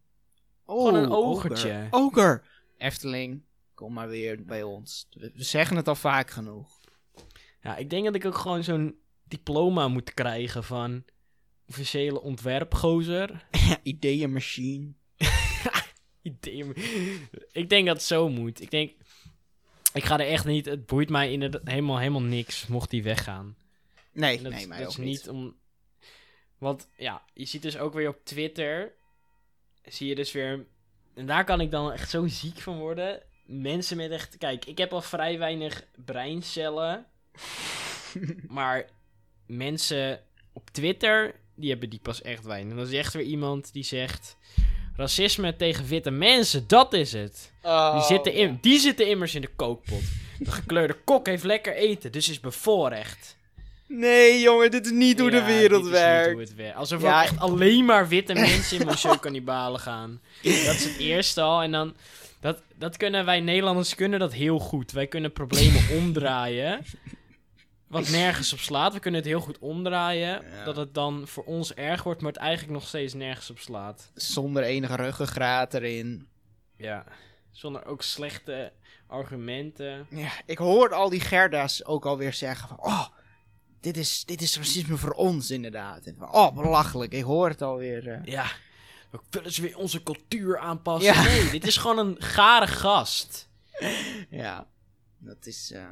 [0.65, 1.87] Oh, Gewoon een ogertje.
[1.91, 2.05] Oger.
[2.23, 2.43] Oger.
[2.79, 3.43] Efteling,
[3.75, 5.07] kom maar weer bij ons.
[5.11, 6.81] We, we zeggen het al vaak genoeg.
[7.63, 8.95] Ja, ik denk dat ik ook gewoon zo'n
[9.25, 11.05] diploma moet krijgen van
[11.69, 13.47] officiële ontwerpgozer.
[13.51, 14.93] Ja, ideeënmachine.
[16.23, 16.73] Idee.
[17.53, 18.61] Ik denk dat het zo moet.
[18.61, 18.93] Ik denk,
[19.93, 23.57] ik ga er echt niet, het boeit mij inderdaad helemaal, helemaal niks mocht die weggaan.
[24.13, 25.07] Nee, dat, nee, mij dat ook is niet.
[25.07, 25.57] niet om.
[26.59, 28.93] Want ja, je ziet dus ook weer op Twitter.
[29.85, 30.67] Zie je dus weer.
[31.15, 33.23] En daar kan ik dan echt zo ziek van worden.
[33.45, 34.39] Mensen met echt.
[34.39, 37.07] Kijk, ik heb al vrij weinig breincellen.
[38.49, 38.89] maar
[39.47, 41.35] mensen op Twitter.
[41.55, 42.71] Die hebben die pas echt weinig.
[42.71, 44.37] En dan is echt weer iemand die zegt.
[44.97, 47.51] Racisme tegen witte mensen, dat is het.
[47.63, 50.03] Die, Oh, zitten in, die zitten immers in de kookpot.
[50.39, 53.37] De gekleurde kok heeft lekker eten, dus is bevoorrecht.
[53.87, 56.31] Nee, jongen, dit is niet hoe Ja, de wereld dit is niet werkt.
[56.33, 56.77] hoe het werkt.
[56.77, 57.19] Alsof Ja.
[57.19, 60.21] er echt alleen maar witte mensen in Monsieur Cannibalen gaan.
[60.43, 61.63] Dat is het eerste al.
[61.63, 61.95] En dan...
[62.41, 64.93] Dat, dat kunnen wij Nederlanders kunnen dat heel goed.
[64.93, 66.85] Wij kunnen problemen omdraaien.
[67.91, 68.93] Wat nergens op slaat.
[68.93, 70.43] We kunnen het heel goed omdraaien.
[70.51, 70.65] Ja.
[70.65, 74.11] Dat het dan voor ons erg wordt, maar het eigenlijk nog steeds nergens op slaat.
[74.15, 76.29] Zonder enige ruggengraat erin.
[76.77, 77.05] Ja.
[77.51, 78.73] Zonder ook slechte
[79.07, 80.07] argumenten.
[80.11, 82.79] Ja, ik hoor al die Gerda's ook alweer zeggen van...
[82.81, 83.07] Oh,
[83.81, 86.05] dit is, dit is racisme voor ons inderdaad.
[86.05, 87.13] En van, oh, belachelijk.
[87.13, 88.09] Ik hoor het alweer.
[88.09, 88.25] eh.
[88.25, 88.47] Ja.
[89.11, 91.15] We willen ze weer onze cultuur aanpassen.
[91.15, 91.23] Ja.
[91.23, 93.49] Nee, dit is gewoon een gare gast.
[94.31, 94.67] Ja,
[95.19, 95.73] dat is...
[95.73, 95.85] eh,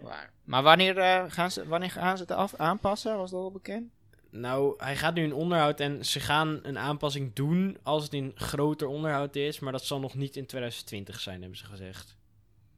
[0.00, 0.30] waar.
[0.44, 3.16] Maar wanneer, eh, gaan ze, wanneer gaan ze het af, aanpassen?
[3.16, 3.90] Was dat al bekend?
[4.30, 8.32] Nou, hij gaat nu in onderhoud en ze gaan een aanpassing doen als het in
[8.34, 9.58] groter onderhoud is.
[9.58, 12.16] Maar dat zal nog niet in 2020 zijn, hebben ze gezegd.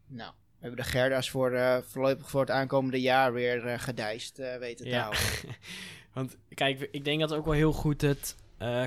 [0.06, 4.38] Nou, we hebben de Gerda's voor, eh, voorlopig voor het aankomende jaar weer eh gedijst
[4.38, 5.00] eh, weten te Ja.
[5.00, 5.20] houden.
[6.14, 8.36] Want kijk, ik denk dat we ook wel heel goed het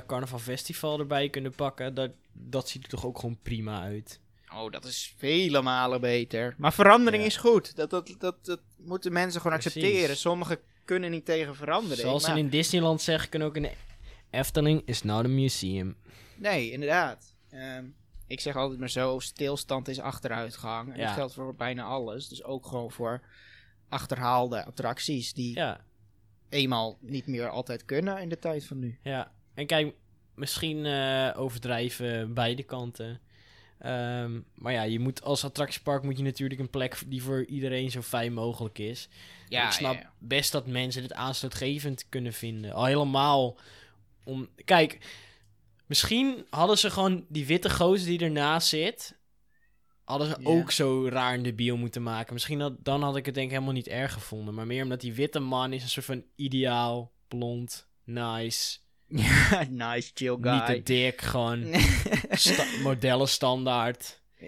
[0.08, 1.94] Carnaval Festival erbij kunnen pakken.
[1.94, 4.20] Dat, dat ziet er toch ook gewoon prima uit.
[4.56, 6.56] Oh, dat is vele malen beter.
[6.58, 7.28] Maar verandering Ja.
[7.30, 7.76] is goed.
[7.76, 9.84] Dat, dat, dat, dat moeten mensen gewoon Precies.
[9.84, 10.18] accepteren.
[10.18, 12.00] Sommigen kunnen niet tegen verandering.
[12.00, 13.70] Zoals ze maar- in Disneyland zeggen, kunnen ook in
[14.30, 15.98] Efteling is not a museum.
[16.36, 17.36] Nee, inderdaad.
[17.50, 17.86] Ehm,
[18.28, 20.92] ik zeg altijd maar zo, stilstand is achteruitgang.
[20.94, 21.06] En Ja.
[21.06, 22.28] dat geldt voor bijna alles.
[22.28, 23.22] Dus ook gewoon voor
[23.90, 25.86] achterhaalde attracties die Ja,
[26.50, 29.00] eenmaal niet meer altijd kunnen in de tijd van nu.
[29.04, 29.96] Ja, en kijk,
[30.36, 33.22] misschien eh, overdrijven beide kanten.
[33.84, 37.92] Ehm, maar ja, je moet als attractiepark moet je natuurlijk een plek die voor iedereen
[37.92, 39.10] zo fijn mogelijk is.
[39.66, 42.74] ik snap best dat mensen dit aanstootgevend kunnen vinden.
[42.74, 43.58] Al helemaal
[44.24, 44.50] om.
[44.66, 44.98] Kijk,
[45.86, 49.18] misschien hadden ze gewoon die witte gozer die ernaast zit.
[50.04, 50.50] Hadden ze Ja.
[50.50, 52.34] ook zo raar in de bio moeten maken.
[52.34, 54.54] Misschien had, dan had ik het denk ik helemaal niet erg gevonden.
[54.54, 58.78] Maar meer omdat die witte man is een soort van ideaal, blond, nice.
[59.08, 60.52] Ja, nice, chill guy.
[60.54, 61.74] Niet te dik, gewoon
[62.32, 64.22] sta- modellen standaard.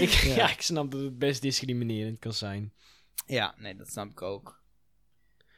[0.00, 0.34] Ik, ja.
[0.34, 0.50] Ja.
[0.50, 2.72] ik snap dat het best discriminerend kan zijn.
[3.26, 4.60] ja, nee, dat snap ik ook.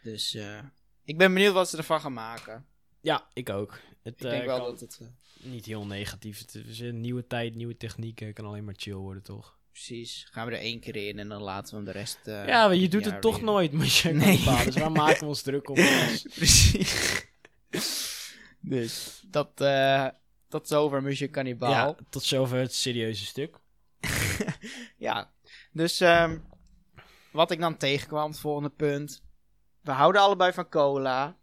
[0.02, 0.58] Dus eh,
[1.04, 2.66] ik ben benieuwd wat ze ervan gaan maken.
[3.00, 3.80] Ja, ik ook.
[4.02, 4.98] Het Ik denk eh, wel dat het...
[5.00, 5.06] eh,
[5.50, 6.38] niet heel negatief.
[6.38, 8.32] Het is een nieuwe tijd, nieuwe technieken.
[8.32, 9.58] kan alleen maar chill worden, toch?
[9.70, 10.26] precies.
[10.30, 12.18] Gaan we er één keer in en dan laten we hem de rest...
[12.24, 13.44] ja, maar je doet het toch weer.
[13.44, 14.44] nooit, moet je Nee.
[14.64, 15.78] Dus waar maken we ons druk op?
[15.78, 16.22] ons?
[16.34, 17.24] Precies.
[18.60, 20.06] Dus dat, eh
[20.48, 21.70] tot zover Monsieur Cannibal.
[21.70, 21.96] Ja, Ja.
[22.10, 23.56] tot zover het serieuze stuk.
[25.72, 26.38] Dus ehm,
[27.32, 29.22] wat ik dan tegenkwam, het volgende punt.
[29.80, 31.36] We houden allebei van cola.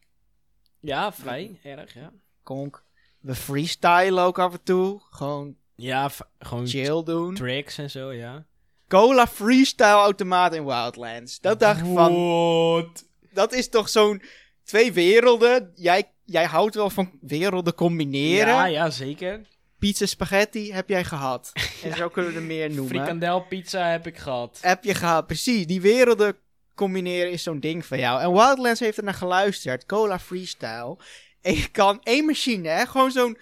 [0.79, 2.11] Ja, vrij erg, ja.
[2.43, 2.83] Konk.
[3.19, 5.01] We freestylen ook af en toe.
[5.09, 7.35] Gewoon Ja, gewoon chill doen.
[7.35, 8.45] tricks en zo, ja.
[8.87, 11.39] Cola freestyle automaat in Wildlands.
[11.39, 13.05] Dat dacht ik van, What?
[13.33, 14.21] dat is toch zo'n
[14.63, 15.71] twee werelden.
[15.75, 18.53] Jij, jij houdt wel van werelden combineren.
[18.53, 19.41] Ja, ja, zeker.
[19.79, 21.51] Pizza spaghetti heb jij gehad.
[21.83, 22.95] En zo kunnen we er meer noemen.
[22.95, 24.57] Frikandelpizza heb ik gehad.
[24.61, 25.65] Heb je gehad, precies.
[25.65, 26.35] Die werelden
[26.75, 28.21] combineren is zo'n ding van jou.
[28.21, 29.85] En Wildlands heeft er naar geluisterd.
[29.85, 30.97] Cola Freestyle.
[31.41, 33.37] En je kan één machine, hè, gewoon zo'n...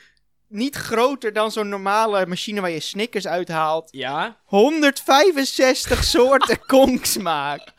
[0.47, 3.87] Niet groter dan zo'n normale machine waar je Snickers uithaalt.
[3.91, 4.37] Ja?
[4.43, 7.73] 165 soorten konk smaak.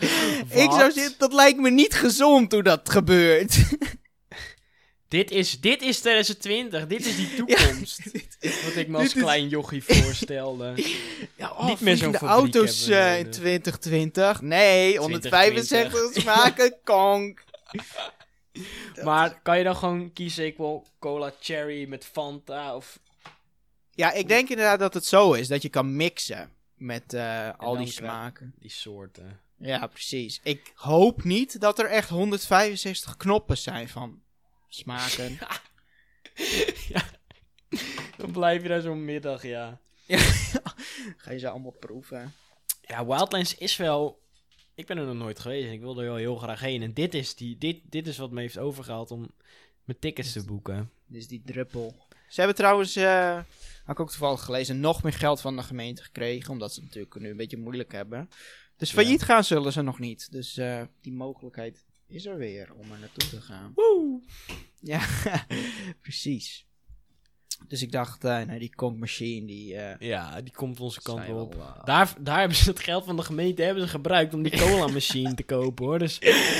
[0.48, 3.56] Ik zou zeggen, dat lijkt me niet gezond hoe dat gebeurt.
[5.10, 6.86] Dit is, dit is 2020.
[6.86, 8.00] Dit is die toekomst.
[8.64, 10.74] Wat ik me als Dit is- klein jochie voorstelde.
[11.36, 13.36] Ja, oh, Niet meer zo'n auto's hebben eh, in nodig.
[13.36, 14.40] 2020.
[14.40, 17.42] Nee, 165 smaken konk.
[19.04, 22.98] Maar kan je dan gewoon kiezen, ik wil cola cherry met Fanta of...
[23.90, 25.48] Ja, ik denk inderdaad dat het zo is.
[25.48, 28.54] Dat je kan mixen met eh, al die smaken.
[28.58, 29.40] Die soorten.
[29.58, 30.40] Ja, precies.
[30.42, 34.22] Ik hoop niet dat er echt 165 knoppen zijn van
[34.70, 35.38] smaken.
[38.16, 39.80] Dan blijf je daar zo'n middag, ja.
[41.22, 42.32] Ga je ze allemaal proeven?
[42.82, 44.20] Ja, Wildlands is wel...
[44.74, 46.82] Ik ben er nog nooit geweest en ik wil er wel heel graag heen.
[46.82, 49.30] En dit is, die, dit, dit is wat me heeft overgehaald om
[49.84, 50.90] mijn tickets te boeken.
[51.06, 51.96] Dit is die druppel.
[52.28, 53.34] Ze hebben trouwens, eh
[53.84, 56.50] had ik ook toevallig gelezen, nog meer geld van de gemeente gekregen.
[56.50, 58.30] Omdat ze natuurlijk nu een beetje moeilijk hebben.
[58.76, 60.32] Dus failliet gaan zullen ze nog niet.
[60.32, 63.72] Dus eh, die mogelijkheid is er weer om er naartoe te gaan.
[63.74, 64.20] Woe!
[64.80, 65.00] Ja,
[66.02, 66.64] precies.
[67.68, 69.74] Dus ik dacht, nee, die Kong Machine, die...
[69.76, 71.54] eh, Ja, die komt onze kant op.
[71.54, 74.42] wel, eh, Daar, daar hebben ze het geld van de gemeente hebben ze gebruikt om
[74.42, 75.98] die cola machine te kopen hoor.
[75.98, 76.18] Dus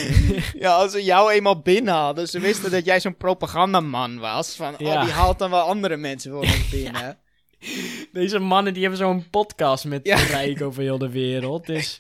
[0.59, 4.57] Ja, als ze jou eenmaal binnen hadden, ze wisten dat jij zo'n propagandaman was.
[4.57, 4.95] Van, Ja.
[4.95, 7.19] oh, die haalt dan wel andere mensen voor ons binnen.
[8.13, 10.17] deze mannen die hebben zo'n podcast met Ja.
[10.17, 11.67] rijk over heel de wereld.
[11.67, 11.99] Dus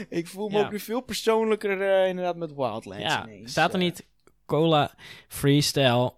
[0.08, 0.64] Ik voel me Ja.
[0.64, 3.50] ook nu veel persoonlijker eh, inderdaad met Wildlands ja, ineens.
[3.50, 4.06] staat er Eh, niet
[4.46, 4.94] cola
[5.28, 6.12] freestyle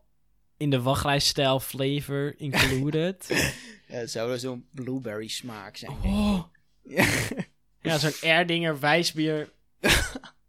[0.57, 3.27] in de wachtlijststijl flavor included?
[3.87, 5.91] Ja, het zou zo'n blueberry smaak zijn.
[6.03, 6.43] oh,
[6.83, 7.07] Ja.
[7.83, 9.53] ja, zo'n Erdinger wijsbier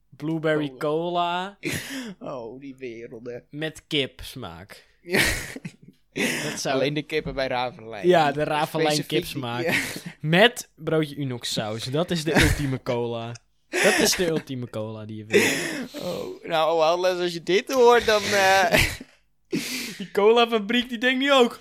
[0.10, 0.78] blueberry Oh.
[0.80, 1.58] cola
[2.19, 3.43] Oh, die werelden.
[3.50, 4.86] met kip smaak.
[6.13, 8.08] Dat zou Alleen de kippen bij Ravelijn.
[8.08, 8.43] Ja, de
[8.95, 9.63] die- kipsmaak.
[9.63, 9.73] Ja.
[10.19, 11.84] Met broodje Unox saus.
[11.84, 13.36] Dat is de ultieme cola.
[13.69, 15.41] Dat is de ultieme cola die je wil.
[16.02, 18.23] Oh, nou, Wildlands, als je dit hoort, dan...
[18.23, 18.84] eh,
[19.97, 21.60] Die cola fabriek die denkt nu ook.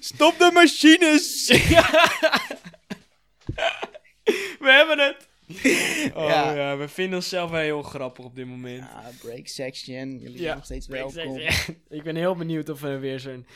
[0.00, 1.46] Stop de machines!
[4.64, 5.28] We hebben het.
[6.14, 6.54] Oh Ja.
[6.54, 6.76] ja.
[6.76, 8.78] we vinden onszelf wel heel grappig op dit moment.
[8.78, 10.18] Ja, break section.
[10.18, 11.38] Jullie zijn nog steeds welkom.
[11.88, 13.46] Ik ben heel benieuwd of we weer zo'n.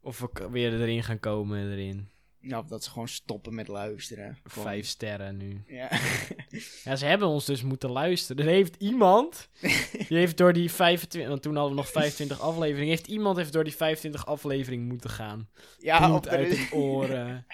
[0.00, 2.08] Of we weer erin gaan komen erin.
[2.48, 4.38] Nou, dat ze gewoon stoppen met luisteren.
[4.44, 5.62] Gewoon- Vijf sterren nu.
[5.66, 5.88] Ja.
[6.84, 8.44] Ja, ze hebben ons dus moeten luisteren.
[8.46, 9.48] Er heeft iemand.
[10.08, 11.30] Die heeft door die 25.
[11.30, 12.88] Want toen hadden we nog 25 afleveringen.
[12.88, 15.48] Heeft iemand heeft door die 25 afleveringen moeten gaan.
[15.78, 17.46] ja, uit is, de oren.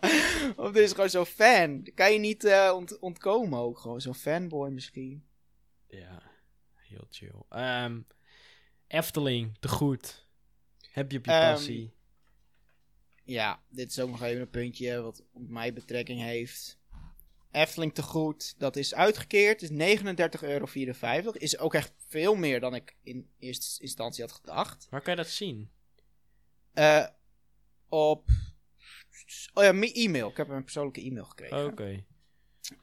[0.56, 1.88] of er is gewoon zo'n fan.
[1.94, 3.78] Kan je niet eh, ont- ontkomen ook.
[3.78, 5.24] Gewoon zo'n fanboy misschien.
[5.88, 6.22] Ja,
[6.74, 7.42] heel chill.
[7.48, 8.00] Ehm,
[8.86, 10.26] Efteling, te goed.
[10.90, 11.92] Heb je op je Ehm, passie?
[13.28, 16.78] Ja, dit is ook nog even een puntje wat op mij betrekking heeft.
[17.50, 19.62] Efteling te goed, dat is uitgekeerd.
[19.62, 20.66] is 39,54 euro.
[21.32, 24.86] Is ook echt veel meer dan ik in eerste instantie had gedacht.
[24.90, 25.70] Waar kan je dat zien?
[26.72, 27.06] Eh,
[27.88, 28.28] op.
[29.54, 30.28] Oh ja, mijn e-mail.
[30.28, 31.66] Ik heb een persoonlijke e-mail gekregen.
[31.66, 32.04] Oké.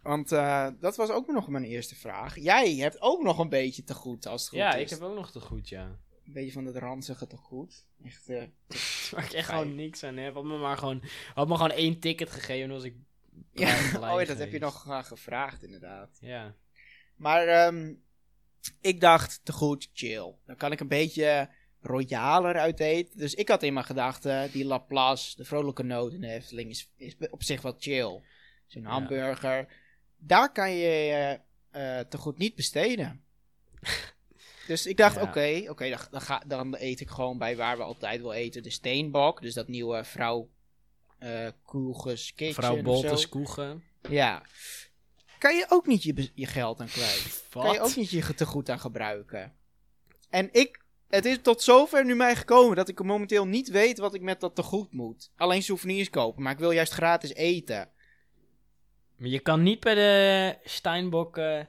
[0.01, 2.39] Want eh, dat was ook nog mijn eerste vraag.
[2.39, 4.81] Jij hebt ook nog een beetje te goed als het goed Ja, is.
[4.81, 5.99] ik heb ook nog te goed, ja.
[6.25, 7.85] Een beetje van het ranzige te goed.
[8.03, 8.43] Echt, eh,
[9.11, 10.33] Waar ik echt gewoon niks aan heb.
[10.33, 12.95] Had me maar gewoon, had me gewoon één ticket gegeven en was ik
[13.51, 13.75] ja.
[14.13, 16.17] Oh ja, dat heb je nog eh, gevraagd inderdaad.
[16.19, 16.55] Ja.
[17.15, 17.93] Maar ehm,
[18.81, 20.33] ik dacht, te goed, chill.
[20.45, 21.49] Dan kan ik een beetje
[21.81, 23.17] royaler uit eten.
[23.17, 26.91] Dus ik had in mijn gedachten, die Laplace, de vrolijke noot in de Efteling, is,
[26.97, 28.21] is op zich wel chill.
[28.65, 28.89] Zo'n Ja.
[28.89, 29.67] hamburger.
[30.17, 33.23] Daar kan je eh, te goed niet besteden.
[34.67, 35.21] dus ik dacht, Ja.
[35.21, 38.63] oké, oké, dan, dan, ga- dan eet ik gewoon bij waar we altijd wel eten.
[38.63, 40.49] De Steenbok, dus dat nieuwe vrouw
[41.19, 42.81] eh Koelges Kitchen Vrouw.
[42.81, 43.83] Boltes Koegen.
[44.09, 44.43] Ja.
[45.37, 47.45] Kan je ook niet je, je geld aan kwijt.
[47.49, 47.89] Kan je Wat?
[47.89, 49.53] ook niet je te goed aan gebruiken.
[50.29, 54.13] En ik, het is tot zover nu mij gekomen dat ik momenteel niet weet wat
[54.13, 55.31] ik met dat te goed moet.
[55.35, 57.89] Alleen souvenirs kopen, maar ik wil juist gratis eten.
[59.17, 61.61] Maar je kan niet bij de Steinbok eh,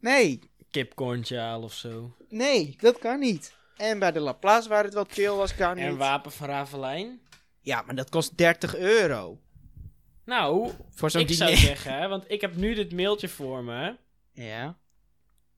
[0.00, 0.38] Nee,
[0.70, 2.16] kipcorntje halen of zo.
[2.30, 3.54] Nee, dat kan niet.
[3.76, 5.98] En bij de Laplace waar het wel chill was, kan En niet.
[5.98, 7.20] Wapen van Ravelijn?
[7.60, 9.40] Ja, maar dat kost 30 euro.
[10.24, 13.96] Nou, Voor zo'n ik zou zeggen, hè, want ik heb nu dit mailtje voor me.
[14.32, 14.76] Ja.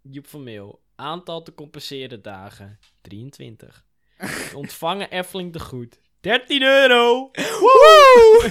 [0.02, 0.80] Joep van Mail.
[0.96, 2.78] Aantal te compenseren dagen.
[3.00, 3.85] 23.
[4.54, 6.00] Ontvangen Efteling te goed.
[6.20, 7.30] 13 euro!
[7.32, 8.50] Woe!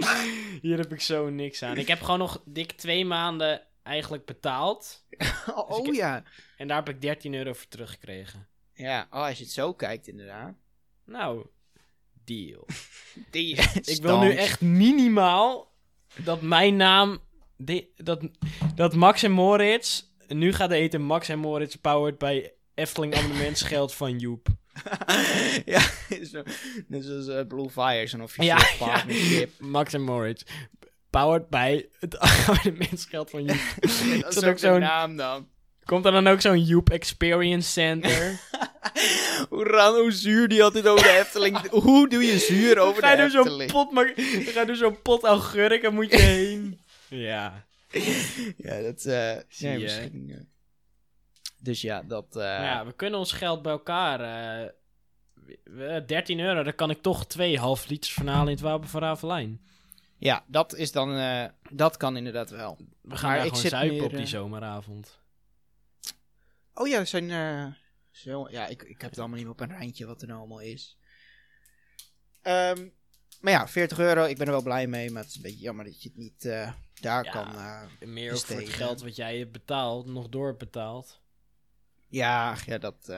[0.62, 1.76] Hier heb ik zo niks aan.
[1.76, 5.04] Ik heb gewoon nog dik twee maanden eigenlijk betaald.
[5.54, 6.22] oh ik- ja.
[6.60, 8.48] En daar heb ik 13 euro voor teruggekregen.
[8.72, 10.54] Ja, oh, als je het zo kijkt inderdaad.
[11.04, 11.46] Nou,
[12.24, 12.66] deal.
[13.30, 13.56] Die
[13.94, 15.72] Ik wil nu echt minimaal
[16.24, 17.18] dat mijn naam...
[17.96, 18.20] dat,
[18.74, 20.02] dat Max en Moritz...
[20.28, 24.46] Nu gaat eten Max en Moritz powered bij Efteling abonnementsgeld van Joep.
[25.64, 25.80] ja,
[26.24, 26.42] zo,
[26.86, 28.86] net zoals eh, Blue Fire, zo'n officieel Ja, ja.
[28.86, 29.60] partnership.
[29.60, 30.42] Max en Moritz.
[31.10, 33.74] Powered bij het abonnementsgeld van Joep.
[34.20, 35.48] Dat Is ook zo'n- naam dan.
[35.90, 38.40] Komt er dan ook zo'n Joep Experience Center?
[39.50, 41.68] hoe, ran, hoe zuur die altijd over de Efteling.
[41.68, 43.72] hoe doe je zuur over ga je de door zo'n Efteling?
[43.72, 44.12] pot, ma-
[44.52, 46.80] ga je door zo'n pot augurken moet je heen.
[47.08, 47.64] Ja.
[48.56, 49.78] Ja, dat eh Zie ja, je.
[49.78, 50.30] misschien.
[50.30, 50.36] eh.
[51.58, 52.26] Dus ja, dat.
[52.30, 54.20] eh, Maar ja, we kunnen ons geld bij elkaar.
[54.20, 54.68] eh,
[55.64, 59.00] we- 13 euro, dan kan ik toch twee half liters verhalen in het Wapen van
[59.00, 59.60] Ravelijn.
[60.18, 61.16] ja, dat is dan.
[61.16, 62.76] eh, dat kan inderdaad wel.
[63.02, 65.18] We gaan Maar daar ik gewoon zuipen meer, op die zomeravond.
[66.80, 67.30] Oh ja, er zijn.
[67.30, 67.66] eh,
[68.10, 70.38] zo, ja, ik, ik heb het allemaal niet meer op een rijntje wat er nou
[70.40, 70.96] allemaal is.
[72.42, 72.88] Ehm,
[73.40, 75.10] maar ja, 40 euro, ik ben er wel blij mee.
[75.10, 77.30] Maar het is een beetje jammer dat je het niet eh, daar Ja.
[77.30, 77.54] kan.
[77.54, 81.20] eh, Meer voor het geld wat jij hebt betaald, nog door hebt betaald.
[82.08, 83.12] ja, ja, dat.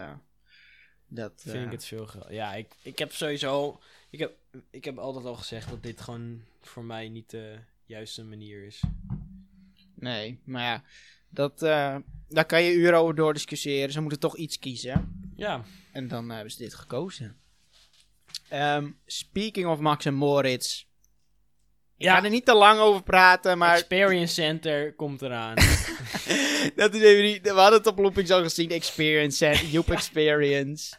[1.06, 2.26] dat Vind ik het veel geld.
[2.30, 3.80] Ja, ik, ik heb sowieso.
[4.10, 4.32] Ik heb,
[4.70, 8.82] ik heb altijd al gezegd dat dit gewoon voor mij niet de juiste manier is.
[9.94, 10.82] Nee, maar ja,
[11.32, 11.96] dat, eh,
[12.28, 13.92] daar kan je uren over doordiscussiëren.
[13.92, 15.30] Ze moeten toch iets kiezen.
[15.36, 17.36] Ja, En dan hebben ze dit gekozen.
[18.48, 20.80] Ehm, speaking of Max en Moritz.
[21.96, 22.16] Ik Ja.
[22.16, 25.54] ga er niet te lang over praten, maar Experience Center komt eraan.
[26.76, 27.42] dat is even niet...
[27.42, 28.70] We hadden het op Loopings al gezien.
[28.70, 30.94] Experience, en Joep Experience.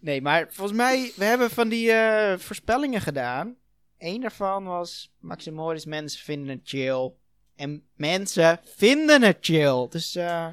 [0.00, 1.12] Nee, maar volgens mij...
[1.16, 3.56] We hebben van die eh, voorspellingen gedaan.
[3.98, 5.12] Eén daarvan was...
[5.20, 7.12] Max en Moritz, mensen vinden het chill.
[7.56, 9.86] En mensen vinden het chill.
[9.90, 10.48] Dus eh,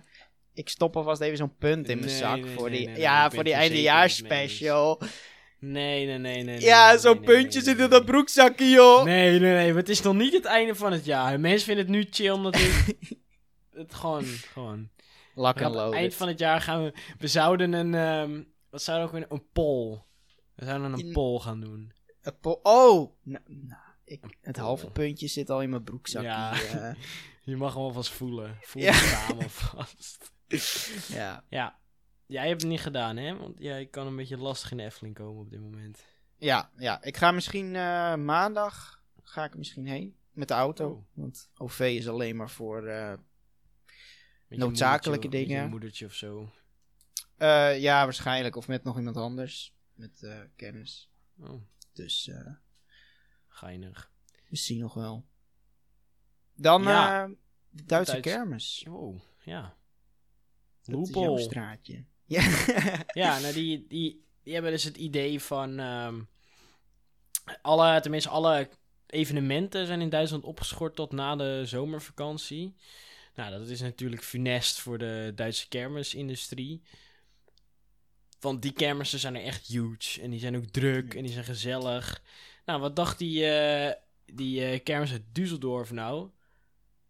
[0.53, 2.41] ik stop alvast even zo'n punt in mijn Nee, zak.
[2.41, 5.01] nee, voor nee, die, ja, voor die eindejaarsspecial.
[5.59, 6.59] Nee, nee, nee, nee.
[6.59, 9.03] Ja, zo'n puntje zit in dat broekzakje, joh.
[9.03, 9.67] Nee, nee, nee.
[9.67, 11.39] maar Het is nog niet het einde van het jaar.
[11.39, 12.97] Mensen vinden het nu chill omdat ik...
[13.73, 14.89] het gewoon, gewoon.
[15.35, 15.93] And gaan- load.
[15.93, 16.93] eind van het jaar gaan we...
[17.17, 17.93] We zouden een...
[17.95, 19.37] ehm, wat zouden we ook weer...
[19.37, 19.99] Een poll.
[20.55, 21.91] We zouden een In- poll gaan doen.
[22.21, 23.80] Een po- oh, nou, nou,
[24.11, 26.27] ik, het halve puntje zit al in mijn broekzakje.
[26.27, 26.61] Ja.
[26.61, 26.95] eh.
[27.43, 28.57] Je mag hem alvast voelen.
[28.61, 28.93] Voel Ja.
[28.93, 30.31] samen alvast.
[31.19, 31.43] ja.
[31.49, 31.79] Ja.
[32.25, 33.37] Jij hebt het niet gedaan, hè?
[33.37, 36.05] Want jij kan een beetje lastig in de Efteling komen op dit moment.
[36.37, 40.89] Ja, ja, ik ga misschien eh, maandag ga ik misschien heen met de auto.
[40.89, 41.03] Oh.
[41.13, 42.87] Want OV is alleen maar voor.
[42.87, 43.13] eh,
[44.47, 45.63] je Noodzakelijke moedertje- dingen.
[45.63, 46.51] je moedertje of zo.
[47.77, 48.55] ja, waarschijnlijk.
[48.55, 49.73] Of met nog iemand anders.
[49.93, 51.11] Met kennis.
[51.39, 51.61] Oh,
[51.93, 52.31] Dus
[53.51, 54.11] geinig.
[54.49, 55.25] misschien nog wel.
[56.55, 57.23] Dan Ja.
[57.23, 57.29] eh,
[57.69, 58.85] de Duitse Duits- kermis.
[58.89, 59.77] Oh, ja.
[60.85, 61.41] Loophole.
[61.41, 62.03] straatje.
[62.25, 62.41] Ja.
[63.13, 65.79] Ja, nou die, die, die hebben dus het idee van...
[65.79, 66.21] ehm,
[67.61, 68.69] alle, tenminste, alle
[69.07, 72.75] evenementen zijn in Duitsland opgeschort tot na de zomervakantie.
[73.35, 76.81] Nou, dat is natuurlijk funest voor de Duitse kermisindustrie.
[78.39, 80.21] Want die kermissen zijn er echt huge.
[80.21, 82.21] En die zijn ook druk en die zijn gezellig.
[82.65, 83.95] Nou, wat dacht die, eh,
[84.25, 86.29] die eh, kermis uit Düsseldorf nou?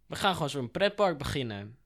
[0.06, 1.78] We gaan gewoon zo'n pretpark beginnen.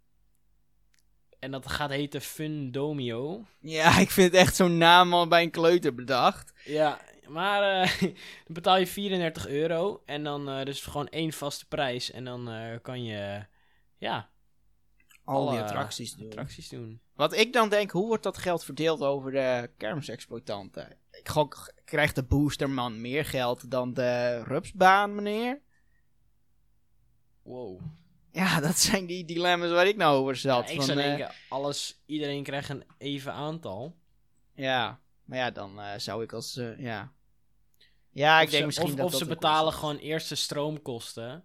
[1.39, 3.45] En dat gaat heten Fundomio.
[3.60, 6.54] ja, ik vind het echt zo'n naam al bij een kleuter bedacht.
[6.63, 7.99] Ja, maar eh,
[8.45, 10.01] dan betaal je 34 euro.
[10.06, 12.12] En dan eh, dus gewoon één vaste prijs.
[12.12, 12.49] En dan
[12.82, 13.45] kan je,
[13.97, 14.30] ja,
[15.23, 16.25] Al die Alle attracties doen.
[16.28, 17.01] attracties doen.
[17.13, 20.97] Wat ik dan denk, hoe wordt dat geld verdeeld over de kermisexploitanten?
[21.19, 25.62] Ik gok, krijgt de boosterman meer geld dan de rupsbaan, meneer?
[27.41, 27.82] Wow.
[28.32, 30.69] Ja, dat zijn die dilemma's waar ik nou over Ja, zat.
[30.69, 33.95] ik van, zou eh, denken, alles, iedereen krijgt een even aantal.
[34.54, 37.13] ja, maar ja, dan eh, zou ik als, eh, ja...
[38.10, 40.36] Ja, ik of denk ze, misschien of, dat of dat ze betalen gewoon eerst de
[40.36, 41.43] stroomkosten.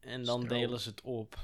[0.00, 0.60] En dan Stroom.
[0.60, 1.38] delen ze het op.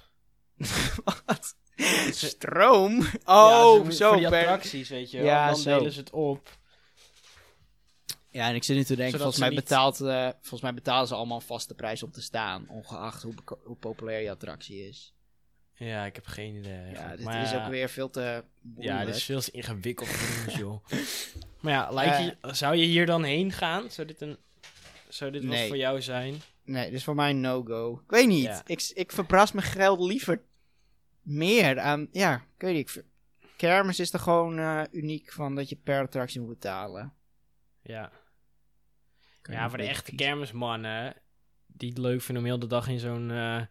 [1.26, 1.56] Wat?
[2.12, 3.06] Stroom?
[3.24, 4.08] Oh, zo.
[4.08, 5.22] Voor die attracties, weet je.
[5.22, 5.76] Ja, dan zo.
[5.78, 6.58] delen ze het op.
[8.30, 11.08] Ja, en ik zit nu te denken, volgens mij, niet- betaalt, eh, volgens mij betalen
[11.08, 12.68] ze allemaal een vaste prijs om te staan.
[12.68, 15.14] Ongeacht hoe, hoe populair je attractie is.
[15.74, 16.90] Ja, ik heb geen idee.
[16.92, 18.44] Ja, dit Maar is ja, ook weer veel te
[18.78, 20.84] Ja, dit is veel te ingewikkeld voor ons, joh.
[21.60, 22.24] Maar ja, lijkt Eh.
[22.24, 23.90] je, zou je hier dan heen gaan?
[23.90, 24.36] Zou dit, een,
[25.08, 25.68] zou dit wat Nee.
[25.68, 26.42] voor jou zijn?
[26.64, 28.00] Nee, dit is voor mij een no-go.
[28.04, 28.42] Ik weet niet.
[28.44, 28.62] Ja.
[28.66, 30.42] Ik, ik verbras mijn geld liever
[31.30, 32.08] meer aan...
[32.12, 33.04] Ja, ik weet niet.
[33.56, 37.14] Kermis is er gewoon eh, uniek van dat je per attractie moet betalen.
[37.82, 38.12] Ja,
[39.42, 40.26] Kan ja voor de echte kiezen.
[40.26, 41.14] kermismannen,
[41.66, 43.62] die het leuk vinden om heel de dag in zo'n eh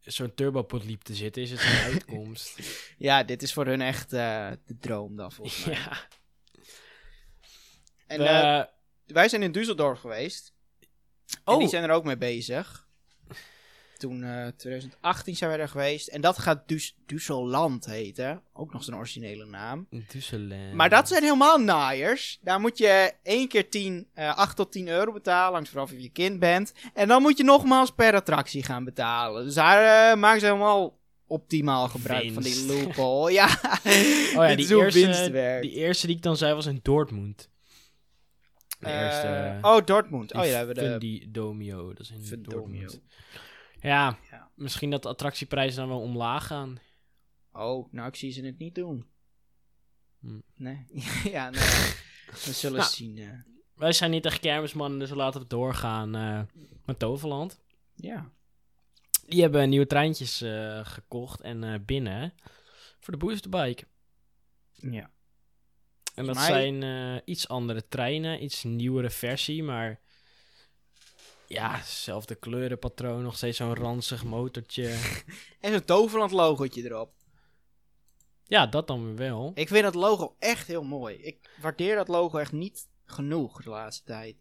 [0.00, 2.58] zo'n turbopodliep te zitten, is het een uitkomst.
[2.98, 5.74] Ja, dit is voor hun echt eh, de droom dan volgens mij.
[5.74, 6.06] ja.
[8.06, 8.64] En eh,
[9.06, 10.52] wij zijn in Düsseldorf geweest.
[11.30, 11.58] En Oh.
[11.58, 12.87] die zijn er ook mee bezig.
[13.98, 16.08] Toen, eh 2018 zijn we er geweest.
[16.08, 18.42] En dat gaat dus Düsseldland heten.
[18.52, 19.86] Ook nog zo'n originele naam.
[19.94, 20.74] Düsseldorf.
[20.74, 22.38] Maar dat zijn helemaal naaiers.
[22.42, 25.52] Daar moet je één keer 10, eh 8 tot 10 euro betalen.
[25.54, 26.72] Hangt vooral of je kind bent.
[26.94, 29.44] En dan moet je nogmaals per attractie gaan betalen.
[29.44, 33.32] Dus daar eh, maken ze helemaal optimaal gebruik van die loophole.
[33.32, 33.46] ja,
[34.36, 37.48] Oh ja, die eerste, die eerste die ik dan zei was in Dortmund.
[38.78, 40.34] De Eh, oh, Dortmund.
[40.34, 41.26] Oh ja, we de...
[41.28, 42.42] Domio, dat is in.
[42.42, 43.00] Dortmund.
[43.80, 44.50] Ja, Ja.
[44.54, 46.78] misschien dat de attractieprijzen dan wel omlaag gaan.
[47.52, 49.06] Oh, nou, ik zie ze het niet doen.
[50.20, 50.40] Hm.
[50.54, 50.84] Nee.
[51.36, 51.60] ja, nee.
[52.44, 52.90] We zullen Nou.
[52.90, 53.18] zien.
[53.18, 53.30] eh.
[53.74, 56.40] Wij zijn niet echt kermismannen, dus laten we doorgaan eh
[56.84, 57.60] met Toverland.
[57.94, 58.30] ja.
[59.26, 62.32] Die hebben nieuwe treintjes eh, gekocht en binnen
[63.00, 63.84] voor de boosterbike.
[64.72, 65.10] Ja.
[66.14, 70.00] En dat mij- zijn iets andere treinen, iets nieuwere versie, maar
[71.48, 74.98] ja, hetzelfde kleurenpatroon, nog steeds zo'n ranzig motortje.
[75.60, 77.12] En zo'n Toverland logootje erop.
[78.44, 79.52] ja, dat dan weer wel.
[79.54, 81.16] Ik vind dat logo echt heel mooi.
[81.16, 84.36] Ik waardeer dat logo echt niet genoeg de laatste tijd.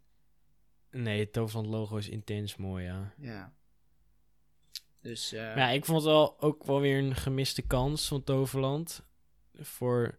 [0.91, 3.13] Nee, het Toverland logo is intens mooi, ja.
[3.17, 3.53] Ja.
[5.01, 8.23] Dus, eh, Maar ja, ik vond het wel ook wel weer een gemiste kans van
[8.23, 9.03] Toverland.
[9.59, 10.17] Voor,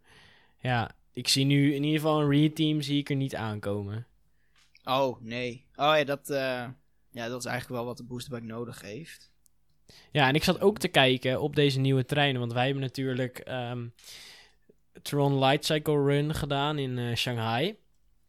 [0.58, 4.06] ja, ik zie nu in ieder geval een reteam zie ik er niet aankomen.
[4.88, 5.66] Oh, nee.
[5.74, 6.68] Oh ja, dat, eh,
[7.10, 9.30] ja, dat is eigenlijk wel wat de boosterbike nodig heeft.
[10.12, 13.38] Ja, en ik zat ook te kijken op deze nieuwe treinen, want wij hebben natuurlijk
[13.38, 13.88] ehm,
[15.02, 17.76] Tron Light Cycle Run gedaan in eh, Shanghai.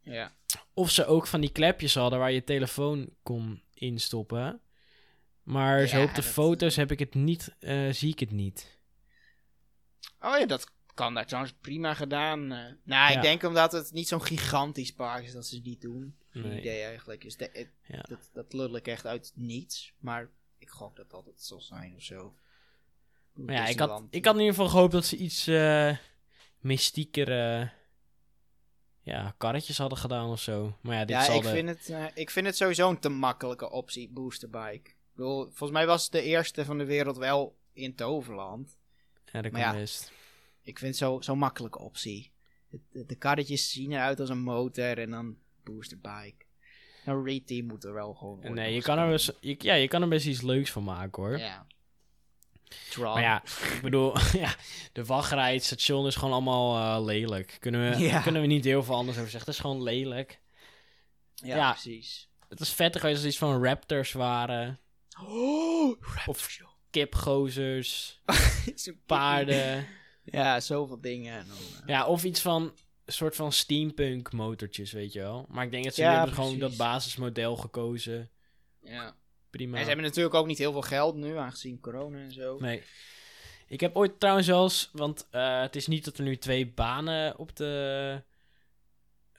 [0.02, 0.32] Ja.
[0.74, 4.62] Of ze ook van die klepjes hadden waar je telefoon kon instoppen.
[5.44, 8.78] Maar zo op de dat- foto's heb ik het niet, eh, zie ik het niet.
[10.22, 12.48] Oh ja, dat kan daar trouwens prima gedaan.
[12.48, 13.10] nou, Ja.
[13.10, 16.16] ik denk omdat het niet zo'n gigantisch park is dat ze niet doen.
[16.32, 16.60] Geen Nee.
[16.60, 17.24] idee eigenlijk.
[17.24, 18.02] Is de, het- Ja.
[18.10, 19.94] dat, dat lul ik echt uit niets.
[20.00, 22.36] Maar ik gok dat dat het zal zijn of zo.
[23.34, 25.98] Maar ja, ik had, ik had in ieder geval gehoopt dat ze iets eh
[26.58, 27.72] mystiekere
[29.02, 30.78] ja, karretjes hadden gedaan of zo.
[30.82, 31.50] Maar ja, dit Ja, zal ik de...
[31.50, 34.90] vind, het, eh, ik vind het sowieso een te makkelijke optie, boosterbike.
[34.90, 38.78] Ik bedoel, volgens mij was het de eerste van de wereld wel in Toverland.
[39.32, 39.74] Ja, dat kan ja.
[39.74, 40.12] best.
[40.62, 42.32] Ik vind het zo- zo'n makkelijke optie.
[42.70, 45.38] De, de, de karretjes zien eruit als een motor en dan
[45.74, 46.46] boosterbike.
[47.06, 50.02] Een reteam moet er wel gewoon Nee, je kan, er best, je, ja, je kan
[50.02, 51.38] er best iets leuks van maken hoor.
[51.38, 51.66] Ja.
[52.90, 53.14] Tron.
[53.14, 53.44] Maar ja,
[53.76, 54.14] ik bedoel,
[54.44, 54.56] ja,
[54.94, 57.58] de wachtrij, het station is gewoon allemaal eh, lelijk.
[57.60, 58.22] Kunnen we, Ja.
[58.22, 59.50] kunnen we niet heel veel anders over zeggen.
[59.50, 60.40] Het is gewoon lelijk.
[61.36, 61.72] ja, ja.
[61.72, 62.30] precies.
[62.50, 64.80] Het is vetter als er iets van raptors waren.
[65.28, 66.58] Oh, Of
[66.90, 68.22] kipgozers,
[69.06, 69.88] paarden.
[70.24, 71.40] Ja, zoveel dingen.
[71.40, 71.46] Eh,
[71.86, 72.74] Ja, of iets van
[73.12, 75.46] soort van steampunk motortjes, weet je wel.
[75.50, 78.30] Maar ik denk dat ze Ja, hebben gewoon dat basismodel gekozen.
[78.82, 79.16] ja.
[79.50, 79.76] Prima.
[79.76, 82.58] En ze hebben natuurlijk ook niet heel veel geld nu, aangezien corona en zo.
[82.60, 82.84] Nee.
[83.68, 87.38] Ik heb ooit trouwens zelfs, want eh, het is niet dat er nu twee banen
[87.38, 88.22] op de.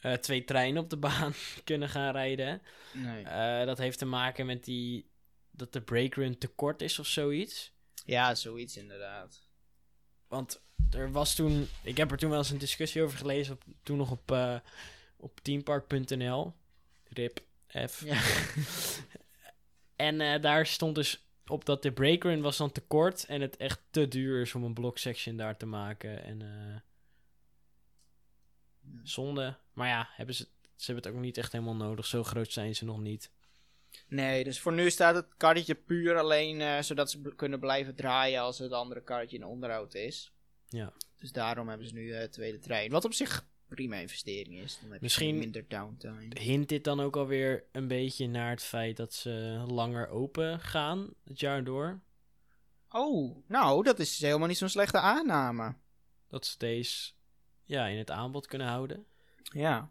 [0.01, 1.33] eh, twee treinen op de baan
[1.65, 2.63] kunnen gaan rijden.
[2.93, 3.25] Nee.
[3.25, 5.11] Eh, dat heeft te maken met die.
[5.51, 7.73] dat de breakrun te kort is of zoiets.
[8.05, 9.43] Ja, zoiets inderdaad.
[10.29, 11.69] Want er was toen.
[11.83, 13.55] Ik heb er toen wel eens een discussie over gelezen.
[13.55, 14.57] Op, toen nog op, eh
[15.17, 16.53] op teampark.nl.
[17.09, 17.41] Rip
[17.89, 18.05] F.
[18.05, 18.21] Ja.
[19.97, 23.57] En eh, daar stond dus op dat de breakrun was dan te kort en het
[23.57, 26.25] echt te duur is om een block section daar te maken.
[26.25, 26.81] En eh
[29.03, 29.57] zonde.
[29.73, 32.07] Maar ja, hebben ze, ze hebben het ook niet echt helemaal nodig.
[32.07, 33.31] Zo groot zijn ze nog niet.
[34.09, 38.59] Nee, dus voor nu staat het karretje puur alleen zodat ze kunnen blijven draaien als
[38.59, 40.33] het andere karretje in onderhoud is.
[40.71, 40.93] Ja.
[41.19, 42.91] Dus daarom hebben ze nu eh tweede trein.
[42.91, 44.75] Wat op zich prima investering is.
[44.81, 46.39] Dan heb je Misschien- minder downtime.
[46.41, 49.31] Hint dit dan ook alweer een beetje naar het feit dat ze
[49.67, 52.01] langer open gaan het jaar door?
[52.91, 55.75] Oh, nou, dat is helemaal niet zo'n slechte aanname.
[56.29, 57.13] Dat ze deze
[57.65, 59.07] ja, in het aanbod kunnen houden?
[59.43, 59.91] Ja.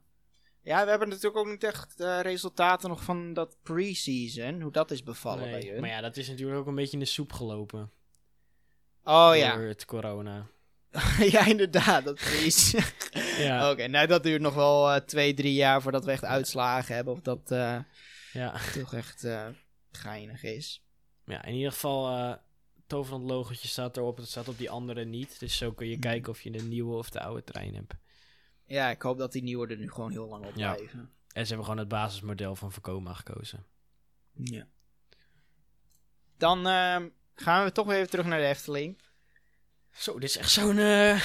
[0.61, 4.61] Ja, we hebben natuurlijk ook niet echt eh, resultaten nog van dat pre-season.
[4.61, 5.79] Hoe dat is bevallen bij hun.
[5.79, 7.91] Maar ja, dat is natuurlijk ook een beetje in de soep gelopen.
[9.03, 9.55] oh ja.
[9.55, 10.47] Door het corona.
[11.31, 12.03] ja, inderdaad.
[12.03, 12.51] Dat pre
[13.45, 16.95] Ja, Oké, nou dat duurt nog wel eh, twee, drie jaar voordat we echt uitslagen
[16.95, 17.13] hebben.
[17.13, 17.79] Of dat eh,
[18.33, 18.55] ja.
[18.73, 19.47] toch echt eh,
[19.91, 20.83] geinig is.
[21.25, 22.33] Ja, in ieder geval, eh
[22.87, 24.17] Toverland logotje staat erop.
[24.17, 25.39] Het staat op die andere niet.
[25.39, 26.01] Dus zo kun je Hmm.
[26.01, 27.93] kijken of je de nieuwe of de oude trein hebt.
[28.65, 30.73] Ja, ik hoop dat die nieuwe er nu gewoon heel lang op Ja.
[30.73, 30.99] blijven.
[31.33, 33.65] En ze hebben gewoon het basismodel van Vekoma gekozen.
[34.33, 34.67] Ja.
[36.37, 38.97] Dan ehm, gaan we toch weer even terug naar de Efteling.
[39.91, 41.21] Zo, dit is echt zo'n eh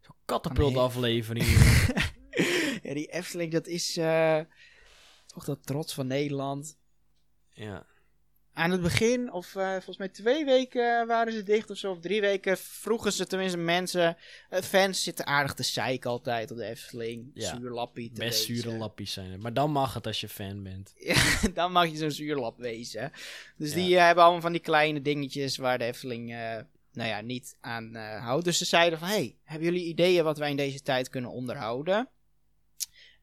[0.00, 0.82] zo'n katapult Nee.
[0.82, 1.46] aflevering.
[2.82, 4.40] ja, die Efteling, dat is eh,
[5.26, 6.78] toch dat trots van Nederland.
[7.52, 7.86] ja.
[8.56, 12.00] Aan het begin, of eh, volgens mij twee weken waren ze dicht of zo, of
[12.00, 14.16] drie weken, vroegen ze tenminste mensen,
[14.48, 17.30] eh, fans zitten aardig te zeiken altijd op de Efteling.
[17.34, 17.56] Ja.
[17.56, 18.62] Zuurlappie te Best wezen.
[18.62, 19.40] zure lappies zijn het.
[19.42, 20.92] Maar dan mag het als je fan bent.
[20.98, 23.12] Ja, dan mag je zo'n zuurlap wezen.
[23.56, 23.76] Dus Ja.
[23.76, 26.60] die eh, hebben allemaal van die kleine dingetjes waar de Efteling eh,
[26.94, 28.44] nou ja, niet aan houdt.
[28.44, 32.08] Dus ze zeiden van, hey, hebben jullie ideeën wat wij in deze tijd kunnen onderhouden?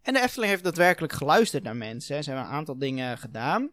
[0.01, 2.23] En de Efteling heeft daadwerkelijk geluisterd naar mensen.
[2.23, 3.71] Ze hebben een aantal dingen gedaan.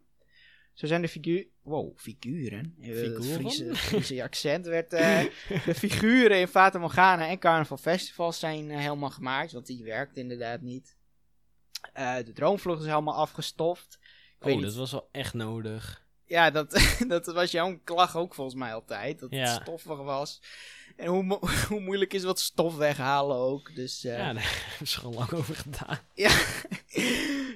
[0.72, 1.46] Zo zijn de figuur...
[1.62, 2.74] Wow, figuren.
[2.80, 3.22] Eh, Het Figuren?
[3.50, 4.92] Friese, Friese accent werd...
[4.92, 5.20] eh,
[5.64, 9.52] de figuren in Fata Morgana en Carnival Festivals zijn helemaal gemaakt.
[9.52, 10.96] Want die werkt inderdaad niet.
[12.24, 13.98] De droomvlucht is helemaal afgestoft.
[14.40, 16.06] Ik Oh, dat was wel echt nodig.
[16.28, 19.18] Ja, dat, dat was jouw klacht ook volgens mij altijd.
[19.18, 19.38] Dat Ja.
[19.52, 20.40] het stoffig was.
[20.96, 23.74] En hoe, mo- hoe moeilijk is wat stof weghalen ook.
[23.74, 25.98] Dus, eh, Ja, daar hebben ze gewoon lang over gedaan.
[26.14, 26.30] ja.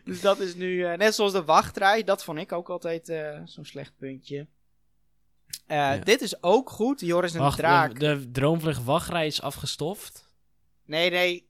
[0.04, 0.84] dus dat is nu...
[0.84, 2.04] eh, net zoals de wachtrij.
[2.04, 4.46] Dat vond ik ook altijd eh, zo'n slecht puntje.
[5.68, 5.96] Ja.
[5.96, 7.00] Dit is ook goed.
[7.00, 7.90] Joris en Wacht, de Draak.
[8.00, 10.30] de, de droomvlucht wachtrij is afgestoft.
[10.84, 11.48] Nee, nee.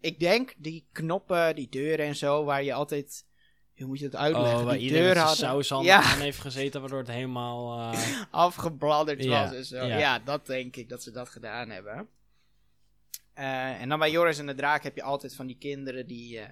[0.00, 2.44] ik denk die knoppen, die deuren en zo.
[2.44, 3.24] Waar je altijd...
[3.76, 4.58] Hoe moet je het uitleggen?
[4.58, 6.02] Oh, waar die zijn hadden saus Ja.
[6.02, 7.78] aan heeft gezeten, waardoor het helemaal...
[7.92, 8.00] eh,
[8.30, 9.76] afgebladderd Ja, was en zo.
[9.76, 9.98] ja.
[9.98, 10.18] Ja.
[10.18, 12.08] dat denk ik dat ze dat gedaan hebben.
[13.34, 16.38] Eh, en dan bij Joris en de Draak heb je altijd van die kinderen die
[16.38, 16.48] eh,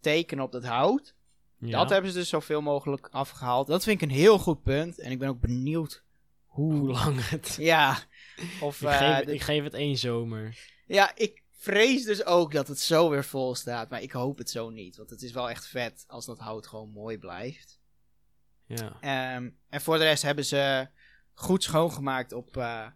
[0.00, 1.14] tekenen op dat hout.
[1.60, 3.66] Dat hebben ze dus zoveel mogelijk afgehaald.
[3.66, 4.98] Dat vind ik een heel goed punt.
[4.98, 6.02] En ik ben ook benieuwd
[6.46, 6.72] hoe.
[6.74, 7.56] Hoe lang het...
[7.60, 7.98] Ja,
[8.60, 10.58] of, Ik geef, de- ik geef het één zomer.
[10.86, 13.90] ja, ik vrees dus ook dat het zo weer vol staat.
[13.90, 14.96] Maar ik hoop het zo niet.
[14.96, 17.80] Want het is wel echt vet als dat hout gewoon mooi blijft.
[18.66, 19.00] Ja.
[19.00, 20.88] Ehm, en voor de rest hebben ze
[21.34, 22.86] goed schoongemaakt op eh,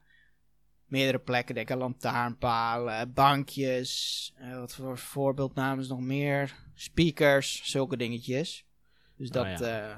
[0.84, 1.54] meerdere plekken.
[1.54, 4.32] Denk aan lantaarnpalen, bankjes.
[4.36, 6.56] eh, wat voor voorbeeldnamen nog meer?
[6.74, 8.66] Speakers, zulke dingetjes.
[9.16, 9.96] Dus Oh, dat, eh,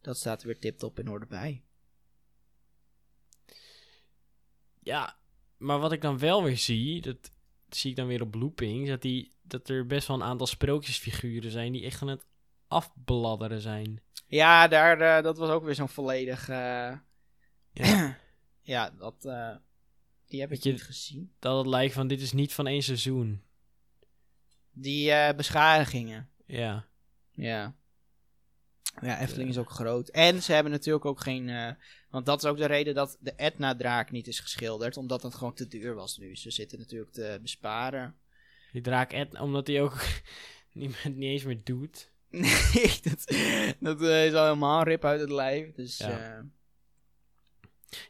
[0.00, 1.64] dat staat er weer tip-top in orde bij.
[4.80, 5.16] Ja,
[5.56, 7.30] maar wat ik dan wel weer zie, dat
[7.68, 11.50] zie ik dan weer op loopings, dat, die, dat er best wel een aantal sprookjesfiguren
[11.50, 12.24] zijn die echt aan het
[12.68, 14.00] afbladderen zijn.
[14.26, 16.48] Ja, daar, eh, dat was ook weer zo'n volledig...
[16.48, 16.92] eh,
[17.72, 18.18] Ja.
[18.62, 19.56] ja, dat, eh,
[20.26, 21.32] die heb ik je- niet gezien.
[21.38, 23.42] Dat het lijkt van, dit is niet van één seizoen.
[24.70, 26.28] Die beschadigingen.
[26.46, 26.86] Ja.
[27.32, 27.74] Ja.
[29.00, 30.08] Ja, Efteling is ook groot.
[30.08, 31.48] En ze hebben natuurlijk ook geen...
[31.48, 31.70] eh,
[32.10, 34.96] want dat is ook de reden dat de Etna-draak niet is geschilderd.
[34.96, 36.36] Omdat het gewoon te duur was nu.
[36.36, 38.14] Ze zitten natuurlijk te besparen.
[38.72, 40.04] Die draak Ed, omdat hij ook
[40.72, 42.10] niet, niet eens meer doet.
[42.30, 43.24] Nee, dat,
[43.80, 45.74] dat eh, is al helemaal rip uit het lijf.
[45.74, 46.08] Dus Ja.
[46.08, 46.44] ja.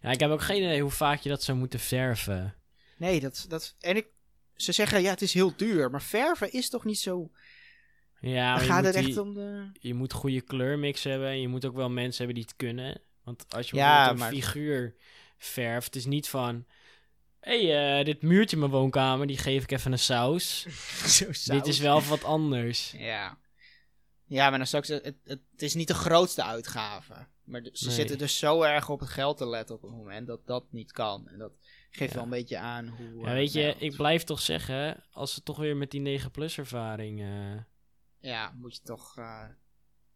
[0.01, 2.55] Ja, ik heb ook geen idee hoe vaak je dat zou moeten verven.
[2.97, 3.45] nee, dat...
[3.49, 4.07] dat en ik,
[4.55, 5.91] ze zeggen, ja, het is heel duur.
[5.91, 7.31] Maar verven is toch niet zo...
[8.21, 9.71] Ja, maar gaat het die- om de...
[9.81, 13.01] je moet goede kleurmix hebben en je moet ook wel mensen hebben die het kunnen.
[13.25, 14.95] Want als je Ja, een maar- figuur
[15.39, 16.65] verft, het is niet van...
[17.41, 20.61] Hé, hey, eh, dit muurtje in mijn woonkamer, die geef ik even een saus.
[21.17, 21.69] zo Dit saus.
[21.69, 22.95] is wel wat anders.
[22.97, 23.39] Ja.
[24.25, 27.15] Ja, maar dan straks, het, het, het is niet de grootste uitgave.
[27.45, 27.95] Maar de- ze Nee.
[27.95, 30.93] zitten dus zo erg op het geld te letten op het moment dat dat niet
[30.93, 31.29] kan.
[31.29, 31.53] En dat
[31.91, 32.15] geeft Ja.
[32.17, 33.21] wel een beetje aan hoe...
[33.23, 36.59] Ja, eh, weet je, ik blijf toch zeggen, als ze toch weer met die 9-plus
[36.59, 37.21] ervaring...
[37.21, 37.29] eh,
[38.27, 39.45] Ja, moet je toch eh,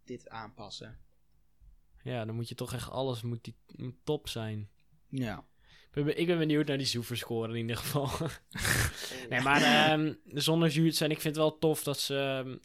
[0.05, 0.99] dit aanpassen.
[2.03, 4.71] ja, dan moet je toch echt alles, moet die moet top zijn.
[5.09, 5.45] Ja.
[5.93, 8.11] Ik ben, ik ben benieuwd naar die Zoeverscore in ieder geval.
[9.31, 12.57] nee, maar ehm, zonder zuur te zijn, ik vind het wel tof dat ze ehm,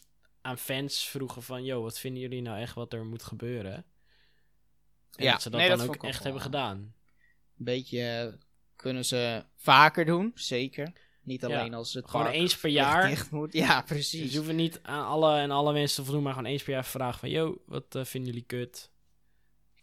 [0.42, 1.64] aan fans vroegen van...
[1.64, 3.74] Yo, wat vinden jullie nou echt wat er moet gebeuren?
[3.74, 6.78] En Ja, dat ze dat nee, dan dat ook echt hebben gedaan.
[6.78, 8.34] Een beetje eh,
[8.76, 10.94] kunnen ze vaker doen, zeker.
[11.26, 13.28] Niet Ja, alleen als het Gewoon eens per jaar.
[13.32, 13.54] moet.
[13.54, 14.32] Ja, Dus precies.
[14.34, 16.86] je hoeft niet aan alle en alle mensen te voldoen, maar gewoon eens per jaar
[16.86, 17.30] vragen van...
[17.30, 18.92] Yo, wat eh, vinden jullie kut?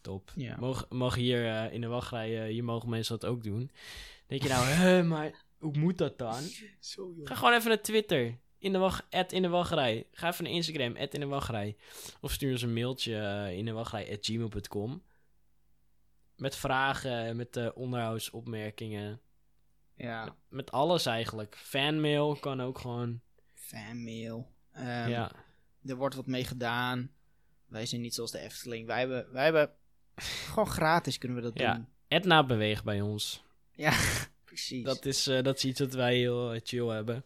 [0.01, 0.33] Top.
[0.37, 0.57] Ja.
[0.59, 3.71] Mogen, mogen hier eh, in de wachtrij, eh, hier mogen mensen dat ook doen.
[4.27, 6.43] denk je nou, hè, maar hoe moet dat dan?
[6.81, 7.15] Zo.
[7.25, 8.39] Ga gewoon even naar Twitter.
[8.59, 10.07] In de wacht, at in de wachtrij.
[10.13, 11.77] Ga even naar Instagram, at in de wachtrij.
[12.21, 15.03] Of stuur ons een mailtje in de wachtrij, at gmail.com.
[16.37, 19.21] Met vragen, met onderhoudsopmerkingen.
[20.03, 21.57] Ja, Met alles eigenlijk.
[21.57, 23.21] Fanmail kan ook gewoon.
[23.55, 24.53] fanmail.
[24.73, 25.33] Ehm, ja.
[25.87, 27.11] er wordt wat mee gedaan.
[27.67, 28.87] Wij zijn niet zoals de Efteling.
[28.87, 29.71] Wij hebben, wij hebben
[30.53, 31.75] gewoon gratis kunnen we dat Ja.
[31.75, 31.87] doen.
[32.09, 33.45] Etna beweegt bij ons.
[33.73, 33.93] Ja,
[34.45, 34.85] precies.
[34.85, 37.25] Dat is, eh, dat is iets wat wij heel eh, chill hebben.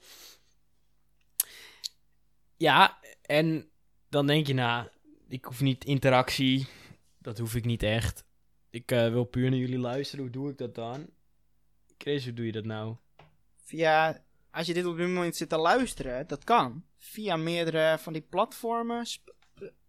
[2.57, 3.69] Ja, en
[4.09, 4.89] dan denk je, nou,
[5.29, 6.67] ik hoef niet interactie.
[7.19, 8.25] Dat hoef ik niet echt.
[8.71, 10.25] Ik eh, wil puur naar jullie luisteren.
[10.25, 11.07] Hoe doe ik dat dan?
[11.99, 12.97] Chris, hoe doe je dat nou?
[13.63, 16.85] Via, als je dit op dit moment zit te luisteren, dat kan.
[16.97, 19.07] Via meerdere van die platformen.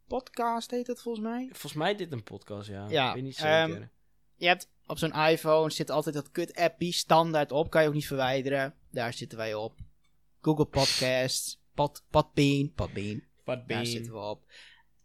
[0.08, 1.46] Podcast heet het volgens mij.
[1.46, 2.86] Volgens mij is dit een podcast, ja.
[2.90, 3.90] Ja, Ik weet niet ehm, zeker.
[4.36, 7.70] Je hebt op zo'n iPhone zit altijd dat kut appie standaard op.
[7.70, 8.74] Kan je ook niet verwijderen.
[8.92, 9.80] Daar zitten wij op.
[10.42, 11.60] Google Podcasts.
[11.74, 12.74] Pod, Podbean.
[12.76, 13.22] Podbean.
[13.68, 14.52] Daar zitten we op.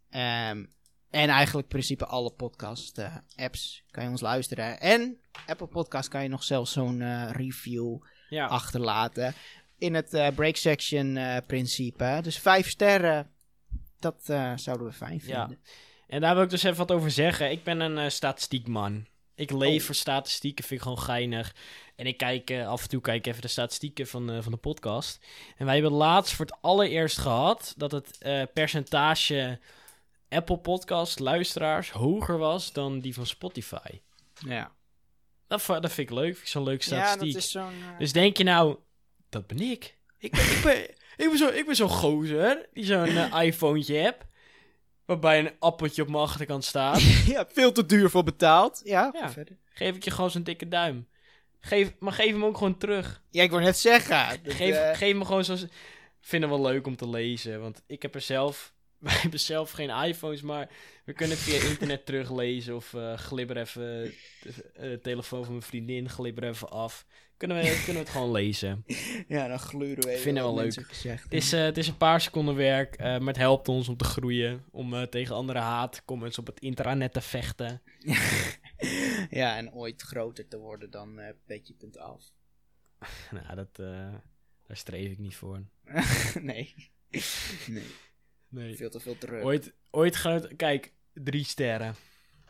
[0.09, 0.65] Ehm,
[1.13, 4.79] en eigenlijk in principe alle podcast eh, apps kan je ons luisteren.
[4.79, 7.97] En Apple Podcast kan je nog zelfs zo'n eh, review
[8.29, 9.33] Ja, achterlaten.
[9.77, 12.19] In het eh, break section principe.
[12.21, 13.29] Dus vijf sterren.
[13.99, 14.21] Dat
[14.55, 15.39] zouden we fijn Ja.
[15.47, 15.59] vinden.
[16.07, 17.51] en daar wil ik dus even wat over zeggen.
[17.51, 19.05] Ik ben een statistiekman.
[19.35, 19.85] Ik leef Oh.
[19.85, 21.55] voor statistieken, vind ik gewoon geinig.
[21.95, 25.25] En ik kijk af en toe kijk ik even de statistieken van, van de podcast.
[25.57, 28.17] En wij hebben laatst voor het allereerst gehad dat het
[28.53, 29.59] percentage
[30.33, 33.99] Apple Podcast luisteraars hoger was dan die van Spotify.
[34.47, 34.71] Ja,
[35.47, 37.33] Dat, vind ik leuk, vind ik zo'n leuke ja statistiek.
[37.33, 37.63] dat is zo'n...
[37.93, 38.77] eh, Dus denk je nou,
[39.29, 39.97] dat ben ik.
[40.17, 40.83] Ik ben, ik ben,
[41.25, 44.25] ik ben zo'n ik ben zo'n gozer die zo'n eh, iPhone heb.
[45.05, 47.01] Waarbij een appeltje op mijn achterkant staat.
[47.33, 48.81] ja, veel te duur voor betaald.
[48.83, 49.57] Ja, verder.
[49.73, 51.07] Geef ik je gewoon zo'n dikke duim.
[51.59, 53.21] Geef, maar geef hem ook gewoon terug.
[53.29, 54.39] Ja, ik wou net zeggen.
[54.43, 55.55] Geef, eh, geef me gewoon zo'n...
[55.57, 57.61] Ik vind het wel leuk om te lezen.
[57.61, 58.72] Want ik heb er zelf...
[59.07, 60.69] Wij hebben zelf geen iPhones, maar
[61.05, 62.75] we kunnen via internet teruglezen.
[62.75, 67.05] Of eh glibber even de eh, telefoon van mijn vriendin, glibber even af.
[67.37, 68.85] Kunnen we, kunnen we het gewoon lezen.
[69.27, 71.23] ja, dan gluren we even Vind het wat wel mensen Gezegd.
[71.23, 73.97] Het is, eh, het is een paar seconden werk, eh, maar het helpt ons om
[73.97, 74.63] te groeien.
[74.71, 77.81] Om eh, tegen andere haatcomments op het intranet te vechten.
[79.41, 82.31] ja, en ooit groter te worden dan eh petje.af.
[83.31, 84.13] nou, dat, eh,
[84.67, 85.63] daar streef ik niet voor.
[86.41, 86.91] nee.
[87.67, 87.83] nee,
[88.53, 88.75] Nee.
[88.75, 89.43] veel te veel terug.
[89.43, 90.21] Ooit, ooit.
[90.57, 91.95] Kijk, drie sterren.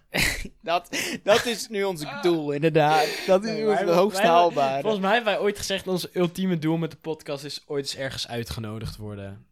[0.61, 0.89] Dat,
[1.23, 3.07] dat is nu ons doel, inderdaad.
[3.27, 4.81] Dat is nu ons hoogst haalbare.
[4.81, 5.87] Volgens mij hebben wij ooit gezegd...
[5.87, 9.45] ons ultieme doel met de podcast is ooit eens ergens uitgenodigd worden.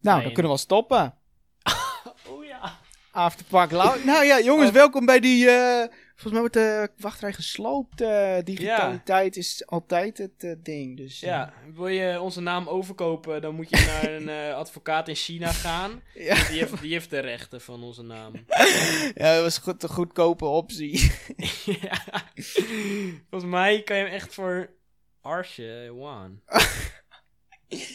[0.00, 1.14] Nou, Nee, dan kunnen we wel stoppen.
[2.26, 2.78] Oh ja.
[3.10, 4.04] Afterpark Lounge.
[4.04, 5.50] Nou ja, jongens, welkom bij die...
[5.50, 8.00] eh, volgens mij wordt de wachtrij gesloopt.
[8.00, 10.96] eh, digitaliteit is altijd het eh, ding.
[10.96, 15.08] Dus, eh, Ja, wil je onze naam overkopen, dan moet je naar een eh, advocaat
[15.08, 16.02] in China gaan.
[16.14, 16.34] ja.
[16.48, 18.32] Die heeft, die heeft de rechten van onze naam.
[19.14, 21.12] ja, dat was goed, een goedkope optie.
[21.82, 22.02] ja.
[23.30, 24.70] Volgens mij kan je hem echt voor
[25.20, 26.30] Arsje one.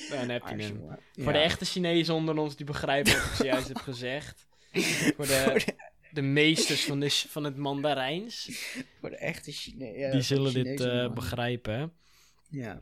[0.09, 0.87] Dan heb je hem.
[1.13, 4.47] Voor de echte Chinezen onder ons die begrijpen wat ik zojuist heb gezegd.
[5.15, 5.65] Voor de,
[6.17, 8.49] de meesters van, de, van het Mandarijns.
[8.99, 10.11] Voor de echte Chinezen.
[10.11, 11.93] die zullen dit eh, begrijpen.
[12.49, 12.81] Ja.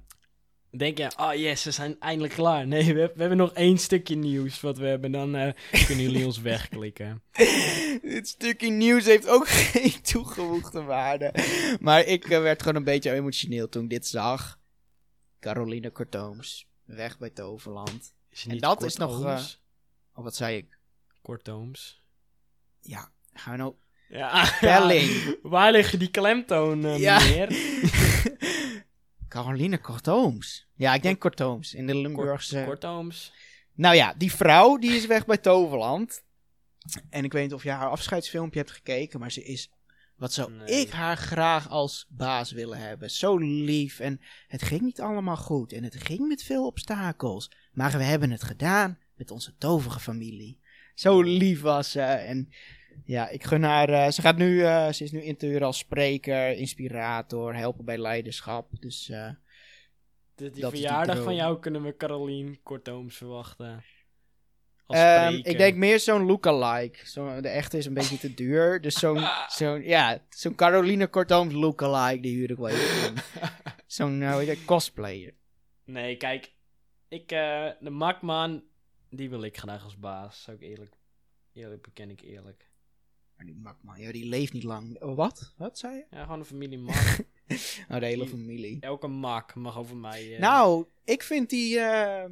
[0.77, 2.67] Denk je, oh yes, we zijn eindelijk klaar.
[2.67, 5.11] Nee, we, we hebben nog één stukje nieuws wat we hebben.
[5.11, 5.53] Dan eh,
[5.85, 7.23] kunnen jullie ons wegklikken.
[8.01, 11.33] Dit stukje nieuws heeft ook geen toegevoegde waarde.
[11.79, 14.59] Maar ik eh, werd gewoon een beetje emotioneel toen ik dit zag.
[15.39, 16.67] Caroline Kortooms.
[16.83, 18.13] Weg bij Toverland.
[18.47, 19.19] En dat is nog?
[20.13, 20.79] Oh, wat zei ik?
[21.21, 22.03] Kortooms.
[22.79, 23.73] Ja, gaan we nou...
[24.09, 25.35] Ja, Spelling.
[25.41, 27.19] waar liggen die klemtoon, Ja.
[27.19, 27.47] meneer?
[29.27, 30.67] Caroline Kortooms.
[30.75, 31.73] Ja, ik denk Kortooms.
[31.73, 32.63] In de Limburgse...
[32.65, 33.33] Kortooms.
[33.73, 36.23] Nou ja, die vrouw die is weg bij Toverland.
[37.09, 39.69] En ik weet niet of je haar afscheidsfilmpje hebt gekeken, maar ze is.
[40.15, 40.67] Wat zou Nee.
[40.81, 43.11] ik haar graag als baas willen hebben?
[43.11, 43.99] Zo lief.
[43.99, 45.73] En het ging niet allemaal goed.
[45.73, 47.51] En het ging met veel obstakels.
[47.73, 50.59] Maar we hebben het gedaan met onze tovige familie.
[50.93, 52.01] Zo lief was ze.
[52.01, 52.49] En
[53.03, 53.89] ja, ik gun haar.
[53.89, 54.63] eh, ze gaat nu.
[54.63, 58.69] eh, ze is nu interviewer als spreker, inspirator, helpen bij leiderschap.
[58.79, 59.29] Dus eh,
[60.35, 63.83] De, die verjaardag van jou kunnen we Carolien Kortooms verwachten.
[64.85, 64.99] Als
[65.47, 67.07] ik denk meer zo'n lookalike.
[67.07, 68.81] Zo, de echte is een beetje te duur.
[68.81, 69.23] Dus zo'n,
[69.57, 73.13] zo'n ja, zo'n Caroline Kortooms lookalike, die huur ik wel even.
[73.85, 75.33] Zo'n, uh, cosplayer.
[75.83, 76.53] Nee, kijk.
[77.07, 78.63] Ik, de Makman,
[79.09, 80.43] die wil ik graag als baas.
[80.43, 80.95] Zou ik eerlijk,
[81.53, 82.69] eerlijk beken ik eerlijk.
[83.37, 85.01] Maar die mak man, ja, die leeft niet lang.
[85.01, 85.53] Oh, wat?
[85.57, 86.05] Wat zei je?
[86.09, 86.95] Ja, gewoon een familie Mak.
[87.89, 88.77] Oh, de hele Die- familie.
[88.79, 90.33] Elke Mak mag over mij...
[90.33, 92.25] eh, Nou, ik vind die eh,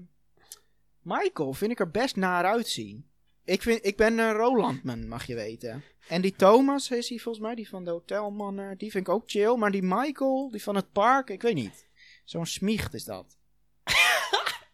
[1.01, 3.06] Michael, vind ik er best naar uitzien.
[3.45, 5.84] Ik, vind, ik ben een Rolandman, mag je weten.
[6.08, 9.24] En die Thomas is hij volgens mij, die van de hotelmannen, die vind ik ook
[9.30, 9.56] chill.
[9.56, 11.88] Maar die Michael, die van het park, ik weet niet.
[12.24, 13.38] Zo'n smiecht is dat.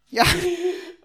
[0.10, 0.26] Ja,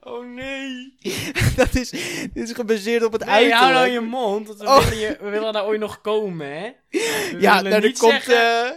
[0.01, 0.95] Oh nee.
[1.57, 3.93] dat is, dit is gebaseerd op het Nee, hou nou uiterlijk.
[3.93, 4.47] je mond.
[4.47, 4.79] Want we, Oh.
[4.89, 6.71] willen je, we willen daar ooit nog komen, hè?
[6.91, 8.29] We ja, nou, er niet komt...
[8.29, 8.71] eh,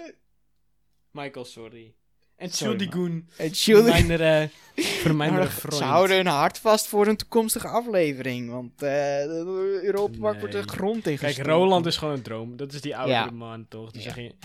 [1.12, 1.94] Michael, sorry.
[2.36, 3.30] En Entschuldigung.
[3.38, 3.52] En
[4.20, 5.74] eh, voor mijn vriend.
[5.76, 8.50] Ze houden hun hart vast voor een toekomstige aflevering.
[8.52, 9.26] Want eh
[9.84, 10.68] Europa Park wordt de Nee.
[10.68, 11.34] grond tegen.
[11.34, 12.58] Kijk, Roland is gewoon een droom.
[12.58, 13.30] Dat is die oudere Ja.
[13.32, 13.92] man, toch?
[13.92, 14.08] Die Ja.
[14.14, 14.36] zeg je...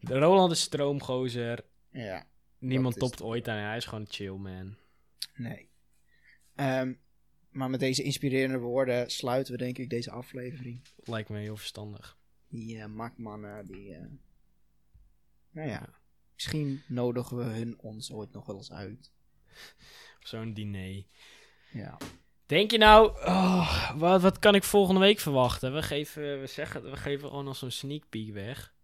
[0.00, 1.58] De Roland is stroomgozer.
[1.92, 2.24] Ja,
[2.58, 3.56] Niemand topt ooit aan.
[3.58, 4.74] Hij is gewoon chill man.
[5.38, 5.70] Nee.
[6.54, 6.92] Ehm,
[7.50, 10.82] maar met deze inspirerende woorden sluiten we denk ik deze aflevering.
[10.96, 12.18] Lijkt me heel verstandig.
[12.48, 13.94] Die eh makmannen, die...
[13.94, 14.04] eh,
[15.50, 15.88] nou ja,
[16.34, 19.12] misschien nodigen we hun ons ooit nog wel eens uit.
[20.18, 21.04] Op zo'n diner.
[21.70, 21.96] Ja.
[22.46, 25.74] Denk je nou, oh, wat, wat kan ik volgende week verwachten?
[25.74, 28.74] We geven, we zeggen, we geven gewoon al zo'n sneak peek weg.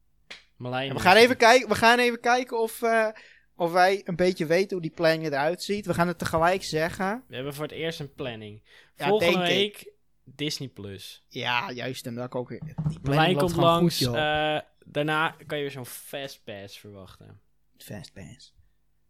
[0.56, 3.08] Marlijn, En we, gaan even kijken, we gaan even kijken of, eh,
[3.56, 5.86] of wij een beetje weten hoe die planning eruit ziet.
[5.86, 7.24] We gaan het tegelijk zeggen.
[7.28, 8.62] We hebben voor het eerst een planning.
[8.96, 9.54] Ja, Volgende denk ik.
[9.54, 9.92] week
[10.24, 11.24] Disney Plus.
[11.28, 12.06] Ja, juist.
[12.06, 12.62] En dat ik ook weer.
[12.88, 14.04] Die planning komt langs.
[14.04, 17.40] Goed, eh, daarna kan je weer zo'n fast pass verwachten.
[17.76, 18.54] Fastpass.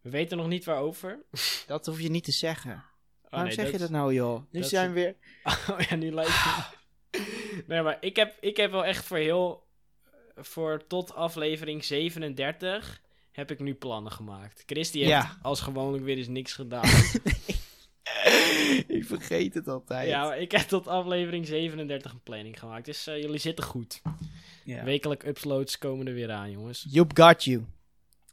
[0.01, 1.24] We weten nog niet waarover.
[1.66, 2.72] Dat hoef je niet te zeggen.
[2.72, 4.42] Oh, Waarom nee, zeg je dat nou, joh?
[4.51, 5.16] Nu zijn we weer.
[5.70, 6.82] Oh ja, nu lijkt het.
[7.66, 9.62] Nee, maar ik heb, ik heb wel echt voor heel.
[10.36, 13.03] Voor tot aflevering 37
[13.35, 14.62] heb ik nu plannen gemaakt.
[14.66, 15.39] Christy heeft Ja.
[15.43, 16.85] als gewoonlijk weer eens niks gedaan.
[18.89, 20.09] ik vergeet het altijd.
[20.09, 22.85] ja, maar ik heb tot aflevering 37 een planning gemaakt.
[22.85, 24.03] Dus eh, jullie zitten goed.
[24.64, 24.85] Ja.
[24.85, 26.87] Wekelijk uploads komen er weer aan, jongens.
[26.91, 27.64] You've got you.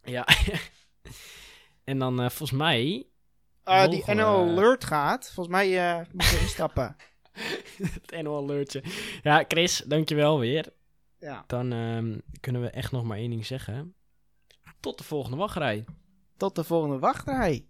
[0.04, 0.28] Ja.
[1.84, 3.06] en dan eh, volgens mij.
[3.64, 5.32] Ah, die we- NL Alert gaat.
[5.34, 6.95] Volgens mij eh moeten we instappen.
[8.02, 8.84] het NL alertje.
[9.24, 10.66] Ja, Chris, dankjewel weer.
[11.20, 11.43] Ja.
[11.47, 13.93] Dan ehm, kunnen we echt nog maar één ding zeggen.
[14.82, 15.86] Tot de volgende wachtrij.
[16.38, 17.68] Tot de volgende wachtrij.